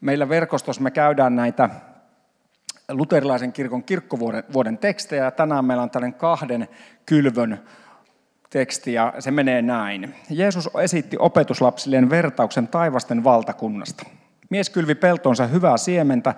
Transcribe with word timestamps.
Meillä 0.00 0.28
verkostossa 0.28 0.82
me 0.82 0.90
käydään 0.90 1.36
näitä 1.36 1.70
luterilaisen 2.88 3.52
kirkon 3.52 3.84
kirkkovuoden 3.84 4.44
vuoden 4.52 4.78
tekstejä. 4.78 5.30
Tänään 5.30 5.64
meillä 5.64 5.82
on 5.82 5.90
tällainen 5.90 6.18
kahden 6.18 6.68
kylvön 7.06 7.60
teksti 8.50 8.92
ja 8.92 9.14
se 9.18 9.30
menee 9.30 9.62
näin. 9.62 10.14
Jeesus 10.30 10.70
esitti 10.82 11.16
opetuslapsilleen 11.18 12.10
vertauksen 12.10 12.68
taivasten 12.68 13.24
valtakunnasta. 13.24 14.06
Mies 14.50 14.70
kylvi 14.70 14.94
peltonsa 14.94 15.46
hyvää 15.46 15.76
siementä, 15.76 16.34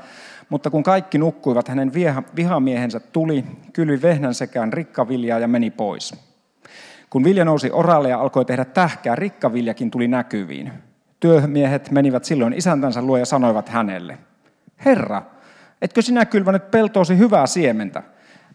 mutta 0.48 0.70
kun 0.70 0.82
kaikki 0.82 1.18
nukkuivat, 1.18 1.68
hänen 1.68 1.92
vihamiehensä 2.36 3.00
tuli, 3.00 3.44
kylvi 3.72 4.02
vehnän 4.02 4.34
sekään 4.34 4.72
rikkaviljaa 4.72 5.38
ja 5.38 5.48
meni 5.48 5.70
pois. 5.70 6.14
Kun 7.10 7.24
vilja 7.24 7.44
nousi 7.44 7.70
oralle 7.70 8.08
ja 8.08 8.20
alkoi 8.20 8.44
tehdä 8.44 8.64
tähkää, 8.64 9.16
rikkaviljakin 9.16 9.90
tuli 9.90 10.08
näkyviin. 10.08 10.72
Työmiehet 11.22 11.90
menivät 11.90 12.24
silloin 12.24 12.52
isäntänsä 12.52 13.02
luo 13.02 13.16
ja 13.16 13.26
sanoivat 13.26 13.68
hänelle, 13.68 14.18
Herra, 14.84 15.22
etkö 15.82 16.02
sinä 16.02 16.24
kylvänyt 16.24 16.70
peltoosi 16.70 17.18
hyvää 17.18 17.46
siementä? 17.46 18.02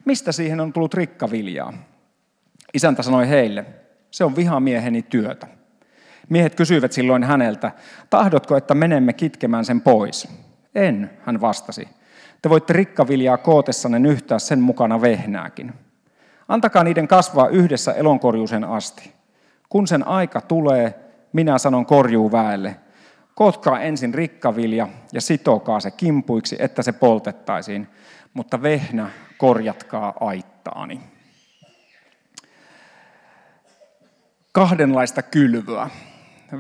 Mistä 0.06 0.32
siihen 0.32 0.60
on 0.60 0.74
tullut 0.74 0.94
rikkaviljaa? 0.94 1.74
Isäntä 2.74 3.04
sanoi 3.04 3.30
heille, 3.30 3.66
se 4.12 4.24
on 4.24 4.36
vihamieheni 4.36 5.02
työtä. 5.02 5.48
Miehet 6.30 6.56
kysyivät 6.56 6.92
silloin 6.92 7.24
häneltä, 7.24 7.72
tahdotko, 8.10 8.58
että 8.58 8.76
menemme 8.76 9.14
kitkemään 9.14 9.66
sen 9.66 9.82
pois? 9.82 10.28
En, 10.76 11.10
hän 11.26 11.42
vastasi. 11.42 11.88
Te 12.42 12.50
voitte 12.50 12.74
rikkaviljaa 12.74 13.38
kootessanne 13.38 14.00
nyhtää 14.00 14.40
sen 14.40 14.60
mukana 14.60 15.02
vehnääkin. 15.02 15.74
Antakaa 16.48 16.84
niiden 16.84 17.08
kasvaa 17.08 17.48
yhdessä 17.48 17.94
elonkorjuusen 17.94 18.64
asti. 18.64 19.12
Kun 19.70 19.88
sen 19.88 20.08
aika 20.08 20.42
tulee, 20.42 21.07
minä 21.34 21.58
sanon 21.58 21.86
korjuuväelle, 21.86 22.76
kootkaa 23.36 23.80
ensin 23.80 24.14
rikkavilja 24.14 24.88
ja 25.14 25.22
sitokaa 25.22 25.80
se 25.80 25.92
kimpuiksi, 25.92 26.56
että 26.60 26.82
se 26.82 26.92
poltettaisiin, 26.92 27.88
mutta 28.34 28.62
vehnä 28.62 29.10
korjatkaa 29.38 30.14
aittaani. 30.20 31.02
Kahdenlaista 34.52 35.22
kylvyä 35.22 35.90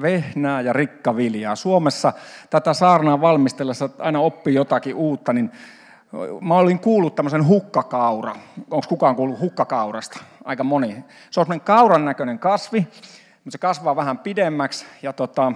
vehnää 0.01 0.61
ja 0.61 0.73
rikkaviljaa. 0.73 1.55
Suomessa 1.55 2.13
tätä 2.49 2.73
saarnaa 2.73 3.21
valmistellessa 3.21 3.89
aina 3.99 4.19
oppii 4.19 4.53
jotakin 4.53 4.95
uutta, 4.95 5.33
niin 5.33 5.51
mä 6.41 6.55
olin 6.55 6.79
kuullut 6.79 7.15
tämmöisen 7.15 7.47
hukkakaura. 7.47 8.35
Onko 8.71 8.87
kukaan 8.89 9.15
kuullut 9.15 9.39
hukkakaurasta? 9.39 10.19
Aika 10.45 10.63
moni. 10.63 11.05
Se 11.31 11.39
on 11.39 11.45
semmoinen 11.45 11.65
kauran 11.65 12.05
näköinen 12.05 12.39
kasvi, 12.39 12.87
mutta 13.47 13.55
se 13.55 13.61
kasvaa 13.61 13.95
vähän 13.95 14.17
pidemmäksi 14.17 14.85
ja, 15.01 15.13
tota, 15.13 15.51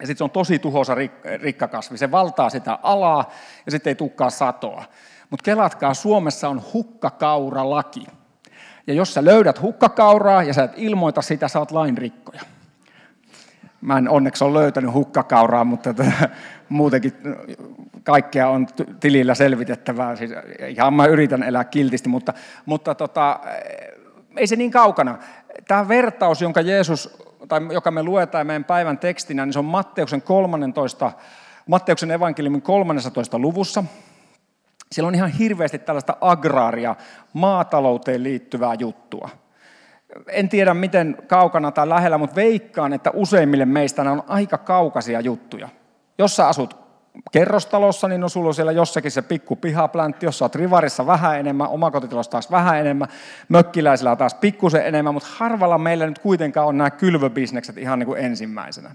ja 0.00 0.06
sitten 0.06 0.16
se 0.16 0.24
on 0.24 0.30
tosi 0.30 0.58
tuhoisa 0.58 0.94
rik- 0.94 1.42
rikkakasvi. 1.42 1.98
Se 1.98 2.10
valtaa 2.10 2.50
sitä 2.50 2.78
alaa 2.82 3.30
ja 3.66 3.72
sitten 3.72 3.90
ei 3.90 3.94
tukkaa 3.94 4.30
satoa. 4.30 4.84
Mutta 5.30 5.44
kelatkaa, 5.44 5.94
Suomessa 5.94 6.48
on 6.48 6.62
hukkakauralaki. 6.72 8.06
Ja 8.86 8.94
jos 8.94 9.14
sä 9.14 9.24
löydät 9.24 9.62
hukkakauraa 9.62 10.42
ja 10.42 10.54
sä 10.54 10.64
et 10.64 10.72
ilmoita 10.76 11.22
sitä, 11.22 11.48
sä 11.48 11.58
oot 11.58 11.70
lainrikkoja. 11.70 12.40
Mä 13.80 13.98
en 13.98 14.08
onneksi 14.08 14.44
ole 14.44 14.58
löytänyt 14.58 14.92
hukkakauraa, 14.92 15.64
mutta 15.64 15.94
tätä, 15.94 16.28
muutenkin 16.68 17.12
kaikkea 18.02 18.48
on 18.48 18.66
tilillä 19.00 19.34
selvitettävää. 19.34 20.16
Siis 20.16 20.30
ihan 20.68 20.94
mä 20.94 21.06
yritän 21.06 21.42
elää 21.42 21.64
kiltisti, 21.64 22.08
mutta, 22.08 22.34
mutta 22.66 22.94
tota, 22.94 23.40
ei 24.36 24.46
se 24.46 24.56
niin 24.56 24.70
kaukana. 24.70 25.18
Tämä 25.68 25.88
vertaus, 25.88 26.42
jonka 26.42 26.60
Jeesus, 26.60 27.16
tai 27.48 27.60
joka 27.72 27.90
me 27.90 28.02
luetaan 28.02 28.46
meidän 28.46 28.64
päivän 28.64 28.98
tekstinä, 28.98 29.46
niin 29.46 29.52
se 29.52 29.58
on 29.58 29.64
Matteuksen 29.64 30.22
13, 30.22 31.12
Matteuksen 31.66 32.10
evankeliumin 32.10 32.62
13 32.62 33.38
luvussa. 33.38 33.84
Siellä 34.92 35.08
on 35.08 35.14
ihan 35.14 35.30
hirveästi 35.30 35.78
tällaista 35.78 36.16
agraaria, 36.20 36.96
maatalouteen 37.32 38.22
liittyvää 38.22 38.74
juttua 38.74 39.28
en 40.26 40.48
tiedä 40.48 40.74
miten 40.74 41.16
kaukana 41.26 41.70
tai 41.70 41.88
lähellä, 41.88 42.18
mutta 42.18 42.36
veikkaan, 42.36 42.92
että 42.92 43.10
useimmille 43.14 43.64
meistä 43.64 44.04
nämä 44.04 44.12
on 44.12 44.24
aika 44.28 44.58
kaukaisia 44.58 45.20
juttuja. 45.20 45.68
Jos 46.18 46.36
sä 46.36 46.48
asut 46.48 46.89
kerrostalossa, 47.32 48.08
niin 48.08 48.24
on 48.24 48.30
sulla 48.30 48.52
siellä 48.52 48.72
jossakin 48.72 49.10
se 49.10 49.22
pikku 49.22 49.56
pihapläntti, 49.56 50.26
jos 50.26 50.38
sä 50.38 50.44
oot 50.44 50.54
rivarissa 50.54 51.06
vähän 51.06 51.40
enemmän, 51.40 51.68
omakotitalossa 51.68 52.30
taas 52.30 52.50
vähän 52.50 52.78
enemmän, 52.78 53.08
mökkiläisillä 53.48 54.16
taas 54.16 54.34
pikkusen 54.34 54.86
enemmän, 54.86 55.14
mutta 55.14 55.28
harvalla 55.36 55.78
meillä 55.78 56.06
nyt 56.06 56.18
kuitenkaan 56.18 56.66
on 56.66 56.78
nämä 56.78 56.90
kylvöbisnekset 56.90 57.78
ihan 57.78 57.98
niin 57.98 58.06
kuin 58.06 58.24
ensimmäisenä. 58.24 58.94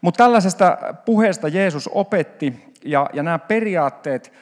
Mutta 0.00 0.24
tällaisesta 0.24 0.78
puheesta 1.04 1.48
Jeesus 1.48 1.90
opetti, 1.92 2.74
ja, 2.84 3.10
ja 3.12 3.22
nämä 3.22 3.38
periaatteet, 3.38 4.32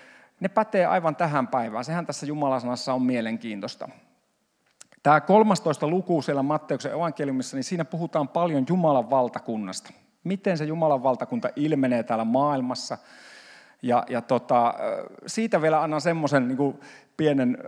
ne 0.41 0.49
pätee 0.49 0.87
aivan 0.87 1.17
tähän 1.17 1.49
päivään. 1.49 1.85
Sehän 1.85 2.07
tässä 2.07 2.27
Jumalasanassa 2.27 2.93
on 2.93 3.03
mielenkiintoista. 3.03 3.89
Tämä 5.03 5.21
13 5.21 5.87
luku 5.87 6.23
siellä 6.23 6.43
Matteuksen 6.43 6.93
evankeliumissa, 6.93 7.57
niin 7.57 7.65
siinä 7.65 7.85
puhutaan 7.85 8.29
paljon 8.29 8.67
Jumalan 8.69 9.11
valtakunnasta. 9.11 9.93
Miten 10.27 10.59
se 10.59 10.65
Jumalan 10.65 11.03
valtakunta 11.03 11.49
ilmenee 11.57 12.03
täällä 12.03 12.25
maailmassa. 12.25 12.99
Ja, 13.83 14.05
ja 14.09 14.23
tota, 14.23 14.75
siitä 15.27 15.63
vielä 15.63 15.83
annan 15.83 16.01
semmoisen 16.01 16.49
niin 16.49 16.81
pienen 17.17 17.59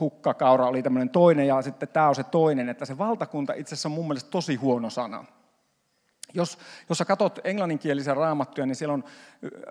hukkakaura 0.00 0.66
oli 0.66 0.82
tämmöinen 0.82 1.08
toinen, 1.08 1.46
ja 1.46 1.62
sitten 1.62 1.88
tämä 1.88 2.08
on 2.08 2.14
se 2.14 2.24
toinen, 2.24 2.68
että 2.68 2.84
se 2.84 2.98
valtakunta 2.98 3.52
itse 3.52 3.74
asiassa 3.74 3.88
on 3.88 3.92
mun 3.92 4.08
mielestä 4.08 4.30
tosi 4.30 4.54
huono 4.54 4.90
sana. 4.90 5.24
Jos, 6.34 6.58
jos 6.88 6.98
sä 6.98 7.04
katsot 7.04 7.38
englanninkielisiä 7.44 8.14
raamattuja, 8.14 8.66
niin 8.66 8.76
siellä 8.76 8.94
on 8.94 9.04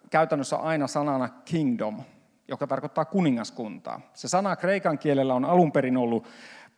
käytännössä 0.09 0.56
aina 0.56 0.88
sanana 0.88 1.29
kingdom, 1.46 2.01
joka 2.47 2.67
tarkoittaa 2.67 3.06
kuningaskuntaa. 3.06 4.01
Se 4.13 4.28
sana 4.28 4.56
kreikan 4.56 5.00
kielellä 5.00 5.34
on 5.34 5.46
alun 5.46 5.72
perin 5.72 5.97
ollut 5.97 6.28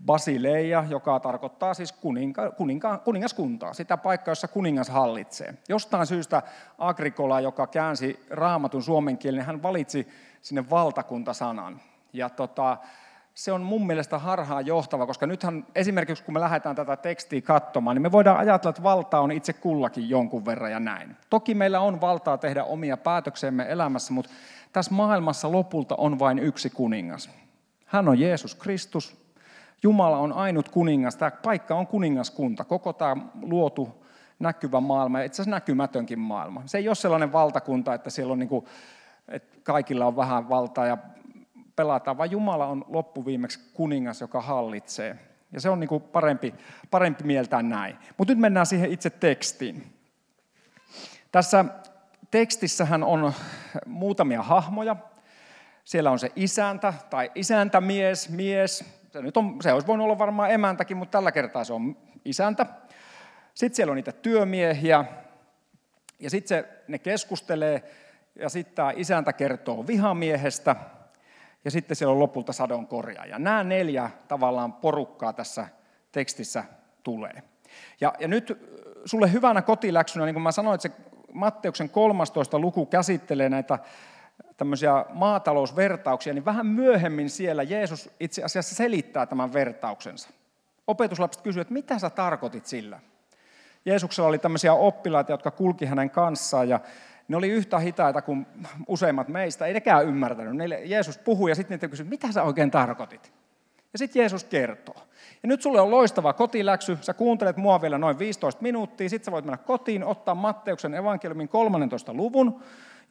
Basileia, 0.06 0.86
joka 0.90 1.20
tarkoittaa 1.20 1.74
siis 1.74 1.92
kuninka, 1.92 2.52
kuninka, 2.52 2.98
kuningaskuntaa, 2.98 3.74
sitä 3.74 3.98
paikkaa, 3.98 4.32
jossa 4.32 4.48
kuningas 4.48 4.90
hallitsee. 4.90 5.54
Jostain 5.70 6.08
syystä 6.08 6.42
Agrikola, 6.78 7.42
joka 7.42 7.68
käänsi 7.68 8.26
raamatun 8.30 8.84
suomen 8.84 9.18
kielen, 9.18 9.38
niin 9.38 9.46
hän 9.46 9.64
valitsi 9.64 10.08
sinne 10.42 10.70
valtakuntasanan. 10.70 11.82
Ja 12.14 12.30
tota, 12.30 12.78
se 13.34 13.52
on 13.52 13.62
mun 13.62 13.88
mielestä 13.88 14.20
harhaan 14.20 14.66
johtava, 14.66 15.06
koska 15.06 15.28
nythän 15.28 15.66
esimerkiksi 15.76 16.24
kun 16.24 16.34
me 16.34 16.40
lähdetään 16.40 16.76
tätä 16.76 16.98
tekstiä 16.98 17.42
katsomaan, 17.42 17.96
niin 17.96 18.02
me 18.02 18.12
voidaan 18.12 18.38
ajatella, 18.38 18.70
että 18.70 18.84
valta 18.84 19.20
on 19.20 19.32
itse 19.32 19.54
kullakin 19.54 20.10
jonkun 20.10 20.46
verran 20.46 20.72
ja 20.72 20.80
näin. 20.80 21.16
Toki 21.30 21.54
meillä 21.54 21.80
on 21.80 22.02
valtaa 22.02 22.38
tehdä 22.38 22.64
omia 22.64 22.98
päätöksemme 22.98 23.66
elämässä, 23.70 24.14
mutta 24.14 24.32
tässä 24.74 24.94
maailmassa 24.94 25.52
lopulta 25.52 25.96
on 25.96 26.20
vain 26.20 26.40
yksi 26.40 26.70
kuningas. 26.70 27.30
Hän 27.86 28.08
on 28.08 28.20
Jeesus 28.20 28.56
Kristus, 28.56 29.21
Jumala 29.84 30.18
on 30.18 30.34
ainut 30.34 30.70
kuningas, 30.70 31.16
tämä 31.16 31.32
paikka 31.32 31.76
on 31.76 31.88
kuningaskunta, 31.88 32.64
koko 32.64 32.94
tämä 32.94 33.18
luotu 33.42 34.06
näkyvä 34.40 34.80
maailma 34.80 35.20
ja 35.20 35.26
itse 35.26 35.36
asiassa 35.36 35.56
näkymätönkin 35.56 36.20
maailma. 36.20 36.62
Se 36.66 36.78
ei 36.78 36.90
ole 36.90 36.96
sellainen 36.96 37.32
valtakunta, 37.32 37.94
että 37.94 38.10
siellä 38.10 38.34
on 38.34 38.40
niin 38.40 38.50
kuin, 38.50 38.66
että 39.28 39.58
kaikilla 39.64 40.06
on 40.06 40.16
vähän 40.16 40.50
valtaa 40.50 40.86
ja 40.86 40.98
pelataan, 41.76 42.18
vaan 42.18 42.32
Jumala 42.32 42.66
on 42.66 42.86
loppuviimeksi 42.88 43.60
kuningas, 43.74 44.22
joka 44.22 44.42
hallitsee. 44.42 45.20
Ja 45.52 45.62
se 45.62 45.70
on 45.70 45.80
niin 45.80 45.88
kuin 45.88 46.04
parempi, 46.04 46.54
parempi 46.92 47.24
mieltää 47.24 47.62
näin. 47.62 47.98
Mutta 48.18 48.34
nyt 48.34 48.40
mennään 48.40 48.66
siihen 48.66 48.92
itse 48.92 49.10
tekstiin. 49.10 49.94
Tässä 51.32 51.66
tekstissähän 52.32 53.04
on 53.04 53.34
muutamia 53.86 54.44
hahmoja. 54.44 54.96
Siellä 55.84 56.12
on 56.12 56.20
se 56.20 56.32
isäntä 56.36 56.94
tai 57.10 57.32
isäntämies, 57.36 58.30
mies, 58.30 59.01
se, 59.12 59.22
nyt 59.22 59.38
on, 59.38 59.58
se 59.62 59.74
olisi 59.74 59.88
voinut 59.88 60.06
olla 60.06 60.18
varmaan 60.18 60.52
emäntäkin, 60.52 60.98
mutta 60.98 61.18
tällä 61.18 61.32
kertaa 61.32 61.64
se 61.64 61.74
on 61.74 61.98
isäntä. 62.26 62.66
Sitten 63.54 63.76
siellä 63.76 63.92
on 63.92 63.96
niitä 63.96 64.12
työmiehiä, 64.12 65.06
ja 66.20 66.30
sitten 66.30 66.66
ne 66.88 67.00
keskustelee, 67.00 67.84
ja 68.36 68.50
sitten 68.50 68.76
tämä 68.76 68.94
isäntä 68.96 69.34
kertoo 69.34 69.88
vihamiehestä, 69.88 70.76
ja 71.66 71.72
sitten 71.72 71.96
siellä 71.96 72.14
on 72.14 72.20
lopulta 72.20 72.54
sadon 72.54 72.88
korjaaja. 72.88 73.40
Nämä 73.40 73.64
neljä 73.64 74.10
tavallaan 74.28 74.74
porukkaa 74.74 75.34
tässä 75.34 75.68
tekstissä 76.12 76.64
tulee. 77.04 77.44
Ja, 78.02 78.14
ja 78.20 78.28
nyt 78.28 78.68
sulle 79.06 79.32
hyvänä 79.32 79.62
kotiläksynä, 79.62 80.26
niin 80.26 80.36
kuin 80.36 80.44
mä 80.44 80.52
sanoin, 80.52 80.76
että 80.76 80.88
se 80.88 80.94
Matteuksen 81.34 81.90
13 81.90 82.60
luku 82.60 82.86
käsittelee 82.86 83.50
näitä 83.50 83.80
tämmöisiä 84.58 85.06
maatalousvertauksia, 85.10 86.34
niin 86.34 86.46
vähän 86.46 86.66
myöhemmin 86.66 87.30
siellä 87.30 87.64
Jeesus 87.64 88.10
itse 88.20 88.44
asiassa 88.44 88.76
selittää 88.76 89.26
tämän 89.26 89.54
vertauksensa. 89.54 90.30
Opetuslapset 90.88 91.44
kysyivät, 91.44 91.66
että 91.66 91.74
mitä 91.74 92.00
sä 92.00 92.10
tarkoitit 92.10 92.66
sillä? 92.66 93.00
Jeesuksella 93.86 94.30
oli 94.30 94.40
tämmöisiä 94.40 94.74
oppilaita, 94.74 95.32
jotka 95.32 95.52
kulki 95.52 95.86
hänen 95.86 96.10
kanssaan 96.10 96.70
ja 96.70 96.80
ne 97.28 97.38
oli 97.38 97.50
yhtä 97.50 97.80
hitaita 97.80 98.22
kuin 98.22 98.48
useimmat 98.88 99.28
meistä, 99.28 99.66
ei 99.66 99.74
nekään 99.74 100.06
ymmärtänyt. 100.06 100.56
Neille 100.56 100.82
Jeesus 100.84 101.18
puhui 101.18 101.52
ja 101.52 101.56
sitten 101.56 101.76
niitä 101.76 101.88
kysyi, 101.88 102.06
mitä 102.06 102.32
sä 102.32 102.44
oikein 102.44 102.72
tarkoitit? 102.72 103.34
Ja 103.94 104.00
sitten 104.00 104.20
Jeesus 104.20 104.44
kertoo. 104.44 104.96
Ja 105.44 105.48
nyt 105.48 105.62
sulle 105.62 105.82
on 105.82 105.92
loistava 105.92 106.34
kotiläksy, 106.34 106.98
sä 107.02 107.14
kuuntelet 107.14 107.58
mua 107.58 107.82
vielä 107.82 107.98
noin 107.98 108.20
15 108.20 108.62
minuuttia, 108.62 109.10
sitten 109.10 109.26
sä 109.26 109.32
voit 109.32 109.46
mennä 109.46 109.58
kotiin, 109.58 110.04
ottaa 110.04 110.36
Matteuksen 110.36 110.94
evankeliumin 110.94 111.50
13 111.50 112.14
luvun, 112.14 112.62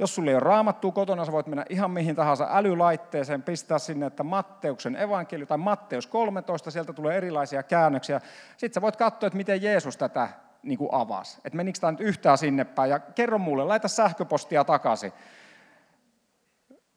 jos 0.00 0.14
sulla 0.14 0.30
ei 0.30 0.34
ole 0.34 0.40
raamattua 0.40 0.92
kotona, 0.92 1.24
sä 1.24 1.32
voit 1.32 1.46
mennä 1.46 1.64
ihan 1.68 1.90
mihin 1.90 2.16
tahansa 2.16 2.48
älylaitteeseen, 2.50 3.42
pistää 3.42 3.78
sinne, 3.78 4.06
että 4.06 4.22
Matteuksen 4.22 4.96
evankeliumi 4.96 5.46
tai 5.46 5.58
Matteus 5.58 6.06
13, 6.06 6.70
sieltä 6.70 6.92
tulee 6.92 7.16
erilaisia 7.16 7.62
käännöksiä. 7.62 8.20
Sitten 8.56 8.74
sä 8.74 8.80
voit 8.80 8.96
katsoa, 8.96 9.26
että 9.26 9.36
miten 9.36 9.62
Jeesus 9.62 9.96
tätä 9.96 10.28
niin 10.62 10.78
kuin 10.78 10.88
avasi. 10.92 11.40
Että 11.44 11.56
menikö 11.56 11.78
tämä 11.80 11.90
nyt 11.90 12.00
yhtään 12.00 12.38
sinne 12.38 12.64
päin 12.64 12.90
ja 12.90 12.98
kerro 12.98 13.38
mulle, 13.38 13.64
laita 13.64 13.88
sähköpostia 13.88 14.64
takaisin. 14.64 15.12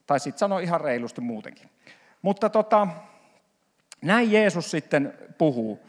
Tai 0.08 0.20
sitten 0.20 0.40
sano 0.40 0.60
ihan 0.60 0.82
reilusti 0.82 1.22
muutenkin. 1.22 1.70
Mutta 2.22 2.50
tota, 2.50 2.88
näin 4.02 4.32
Jeesus 4.32 4.72
sitten 4.72 5.14
puhuu, 5.38 5.80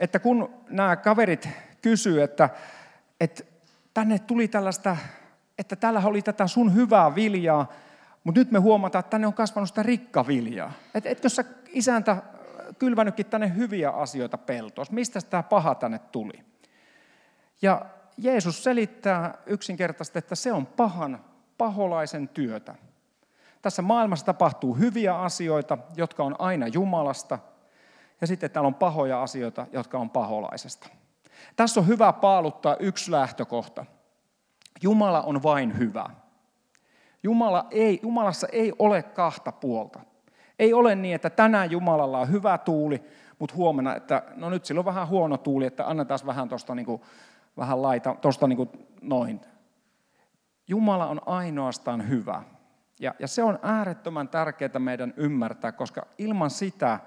että 0.00 0.18
kun 0.18 0.54
nämä 0.68 0.96
kaverit 0.96 1.48
kysyy, 1.82 2.22
että, 2.22 2.48
että 3.20 3.44
tänne 3.94 4.18
tuli 4.18 4.48
tällaista, 4.48 4.96
että 5.58 5.76
täällä 5.76 6.02
oli 6.04 6.22
tätä 6.22 6.46
sun 6.46 6.74
hyvää 6.74 7.14
viljaa, 7.14 7.72
mutta 8.24 8.40
nyt 8.40 8.50
me 8.50 8.58
huomataan, 8.58 9.00
että 9.00 9.10
tänne 9.10 9.26
on 9.26 9.34
kasvanut 9.34 9.68
sitä 9.68 9.82
rikkaviljaa. 9.82 10.72
Että 10.94 11.10
etkö 11.10 11.28
sä 11.28 11.44
isäntä 11.68 12.22
kylvänytkin 12.78 13.26
tänne 13.26 13.56
hyviä 13.56 13.90
asioita 13.90 14.38
peltoon? 14.38 14.86
Mistä 14.90 15.20
tämä 15.20 15.42
paha 15.42 15.74
tänne 15.74 15.98
tuli? 15.98 16.44
Ja 17.62 17.86
Jeesus 18.16 18.64
selittää 18.64 19.34
yksinkertaisesti, 19.46 20.18
että 20.18 20.34
se 20.34 20.52
on 20.52 20.66
pahan, 20.66 21.24
paholaisen 21.58 22.28
työtä. 22.28 22.74
Tässä 23.62 23.82
maailmassa 23.82 24.26
tapahtuu 24.26 24.74
hyviä 24.74 25.16
asioita, 25.16 25.78
jotka 25.96 26.24
on 26.24 26.36
aina 26.38 26.66
Jumalasta, 26.66 27.38
ja 28.20 28.26
sitten 28.26 28.50
täällä 28.50 28.66
on 28.66 28.74
pahoja 28.74 29.22
asioita, 29.22 29.66
jotka 29.72 29.98
on 29.98 30.10
paholaisesta. 30.10 30.88
Tässä 31.56 31.80
on 31.80 31.86
hyvä 31.86 32.12
paaluttaa 32.12 32.76
yksi 32.76 33.10
lähtökohta. 33.10 33.86
Jumala 34.84 35.22
on 35.22 35.42
vain 35.42 35.78
hyvä. 35.78 36.06
Jumala 37.22 37.66
ei, 37.70 38.00
Jumalassa 38.02 38.46
ei 38.52 38.72
ole 38.78 39.02
kahta 39.02 39.52
puolta. 39.52 40.00
Ei 40.58 40.74
ole 40.74 40.94
niin, 40.94 41.14
että 41.14 41.30
tänään 41.30 41.70
Jumalalla 41.70 42.18
on 42.18 42.30
hyvä 42.30 42.58
tuuli, 42.58 43.02
mutta 43.38 43.54
huomenna, 43.54 43.96
että 43.96 44.22
no 44.36 44.50
nyt 44.50 44.64
sillä 44.64 44.78
on 44.78 44.84
vähän 44.84 45.08
huono 45.08 45.36
tuuli, 45.36 45.66
että 45.66 45.88
annetaan 45.90 46.20
vähän 46.26 46.48
tuosta 46.48 46.74
niin 46.74 47.00
vähän 47.56 47.82
laita, 47.82 48.16
tuosta 48.20 48.46
niin 48.46 48.68
noin. 49.02 49.40
Jumala 50.68 51.06
on 51.06 51.20
ainoastaan 51.26 52.08
hyvä. 52.08 52.42
Ja, 53.00 53.14
ja 53.18 53.28
se 53.28 53.42
on 53.42 53.58
äärettömän 53.62 54.28
tärkeää 54.28 54.78
meidän 54.78 55.14
ymmärtää, 55.16 55.72
koska 55.72 56.06
ilman 56.18 56.50
sitä 56.50 57.00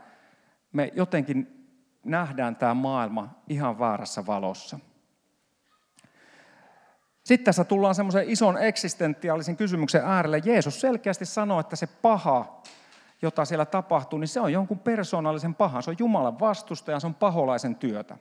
me 0.71 0.91
jotenkin 0.95 1.67
nähdään 2.05 2.55
tämä 2.55 2.73
maailma 2.73 3.29
ihan 3.49 3.79
väärässä 3.79 4.25
valossa. 4.25 4.79
Sitten 7.27 7.45
tässä 7.45 7.63
tullaan 7.63 7.95
semmoisen 7.95 8.29
ison 8.29 8.57
eksistentiaalisen 8.57 9.57
kysymyksen 9.57 10.01
äärelle. 10.05 10.41
Jeesus 10.45 10.81
selkeästi 10.81 11.25
sanoo, 11.25 11.59
että 11.59 11.75
se 11.75 11.87
paha, 11.87 12.61
jota 13.21 13.45
siellä 13.45 13.65
tapahtuu, 13.65 14.19
niin 14.19 14.27
se 14.27 14.39
on 14.39 14.53
jonkun 14.53 14.79
persoonallisen 14.79 15.55
pahan. 15.55 15.83
Se 15.83 15.89
on 15.89 15.95
Jumalan 15.99 16.39
vastusta 16.39 16.91
ja 16.91 16.99
se 16.99 17.07
on 17.07 17.15
paholaisen 17.15 17.75
työtä. 17.75 18.17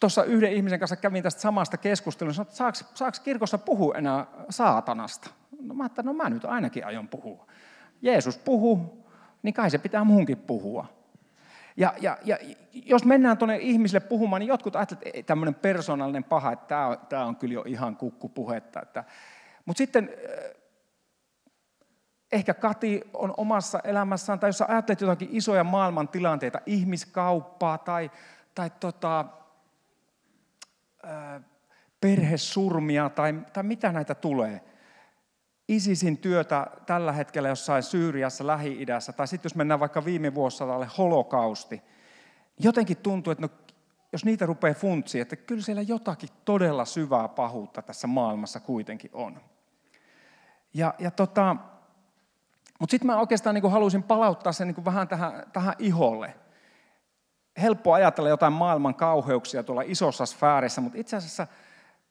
Tuossa 0.00 0.24
yhden 0.24 0.52
ihmisen 0.52 0.78
kanssa 0.78 0.96
kävin 0.96 1.22
tästä 1.22 1.40
samasta 1.40 1.76
keskustelua, 1.76 2.32
että 2.42 2.54
saako, 2.54 2.78
saako 2.94 3.18
kirkossa 3.24 3.58
puhua 3.58 3.94
enää 3.94 4.26
saatanasta? 4.50 5.30
No 5.60 5.74
mä 5.74 5.86
että 5.86 6.02
no 6.02 6.12
mä 6.12 6.30
nyt 6.30 6.44
ainakin 6.44 6.86
aion 6.86 7.08
puhua. 7.08 7.46
Jeesus 8.02 8.38
puhuu, 8.38 9.06
niin 9.42 9.54
kai 9.54 9.70
se 9.70 9.78
pitää 9.78 10.04
muunkin 10.04 10.38
puhua. 10.38 10.86
Ja, 11.76 11.94
ja, 12.00 12.18
ja 12.24 12.38
jos 12.72 13.04
mennään 13.04 13.38
tuonne 13.38 13.56
ihmisille 13.56 14.00
puhumaan, 14.00 14.40
niin 14.40 14.48
jotkut 14.48 14.76
ajattelevat, 14.76 15.06
että 15.14 15.26
tämmöinen 15.26 15.54
persoonallinen 15.54 16.24
paha, 16.24 16.52
että 16.52 16.66
tämä 16.66 16.86
on, 16.86 16.98
tämä 17.08 17.24
on 17.24 17.36
kyllä 17.36 17.54
jo 17.54 17.64
ihan 17.66 17.96
kukkupuhetta. 17.96 18.82
Että, 18.82 19.04
mutta 19.64 19.78
sitten 19.78 20.10
eh, 20.12 20.54
ehkä 22.32 22.54
Kati 22.54 23.02
on 23.14 23.34
omassa 23.36 23.80
elämässään, 23.84 24.40
tai 24.40 24.48
jos 24.48 24.58
sä 24.58 24.66
ajattelet 24.68 25.00
jotakin 25.00 25.28
isoja 25.32 25.64
maailman 25.64 26.08
tilanteita, 26.08 26.60
ihmiskauppaa 26.66 27.78
tai, 27.78 28.10
tai 28.54 28.70
tota, 28.80 29.24
eh, 31.04 31.42
perhesurmia 32.00 33.10
tai, 33.10 33.34
tai 33.52 33.62
mitä 33.62 33.92
näitä 33.92 34.14
tulee– 34.14 34.60
ISISin 35.68 36.18
työtä 36.18 36.66
tällä 36.86 37.12
hetkellä 37.12 37.48
jossain 37.48 37.82
Syyriassa, 37.82 38.46
Lähi-idässä, 38.46 39.12
tai 39.12 39.28
sitten 39.28 39.50
jos 39.50 39.54
mennään 39.54 39.80
vaikka 39.80 40.04
viime 40.04 40.34
vuosisadalle 40.34 40.88
holokausti, 40.98 41.82
jotenkin 42.58 42.96
tuntuu, 42.96 43.30
että 43.30 43.42
no, 43.42 43.48
jos 44.12 44.24
niitä 44.24 44.46
rupeaa 44.46 44.74
funtsia, 44.74 45.22
että 45.22 45.36
kyllä 45.36 45.62
siellä 45.62 45.82
jotakin 45.82 46.28
todella 46.44 46.84
syvää 46.84 47.28
pahuutta 47.28 47.82
tässä 47.82 48.06
maailmassa 48.06 48.60
kuitenkin 48.60 49.10
on. 49.12 49.40
Ja, 50.74 50.94
ja 50.98 51.10
tota, 51.10 51.56
mutta 52.80 52.90
sitten 52.90 53.06
mä 53.06 53.20
oikeastaan 53.20 53.54
niin 53.54 53.70
haluaisin 53.70 54.02
palauttaa 54.02 54.52
sen 54.52 54.68
niin 54.68 54.84
vähän 54.84 55.08
tähän, 55.08 55.42
tähän 55.52 55.74
iholle. 55.78 56.34
Helppo 57.62 57.92
ajatella 57.92 58.28
jotain 58.28 58.52
maailman 58.52 58.94
kauheuksia 58.94 59.62
tuolla 59.62 59.82
isossa 59.82 60.26
sfäärissä, 60.26 60.80
mutta 60.80 60.98
itse 60.98 61.16
asiassa 61.16 61.46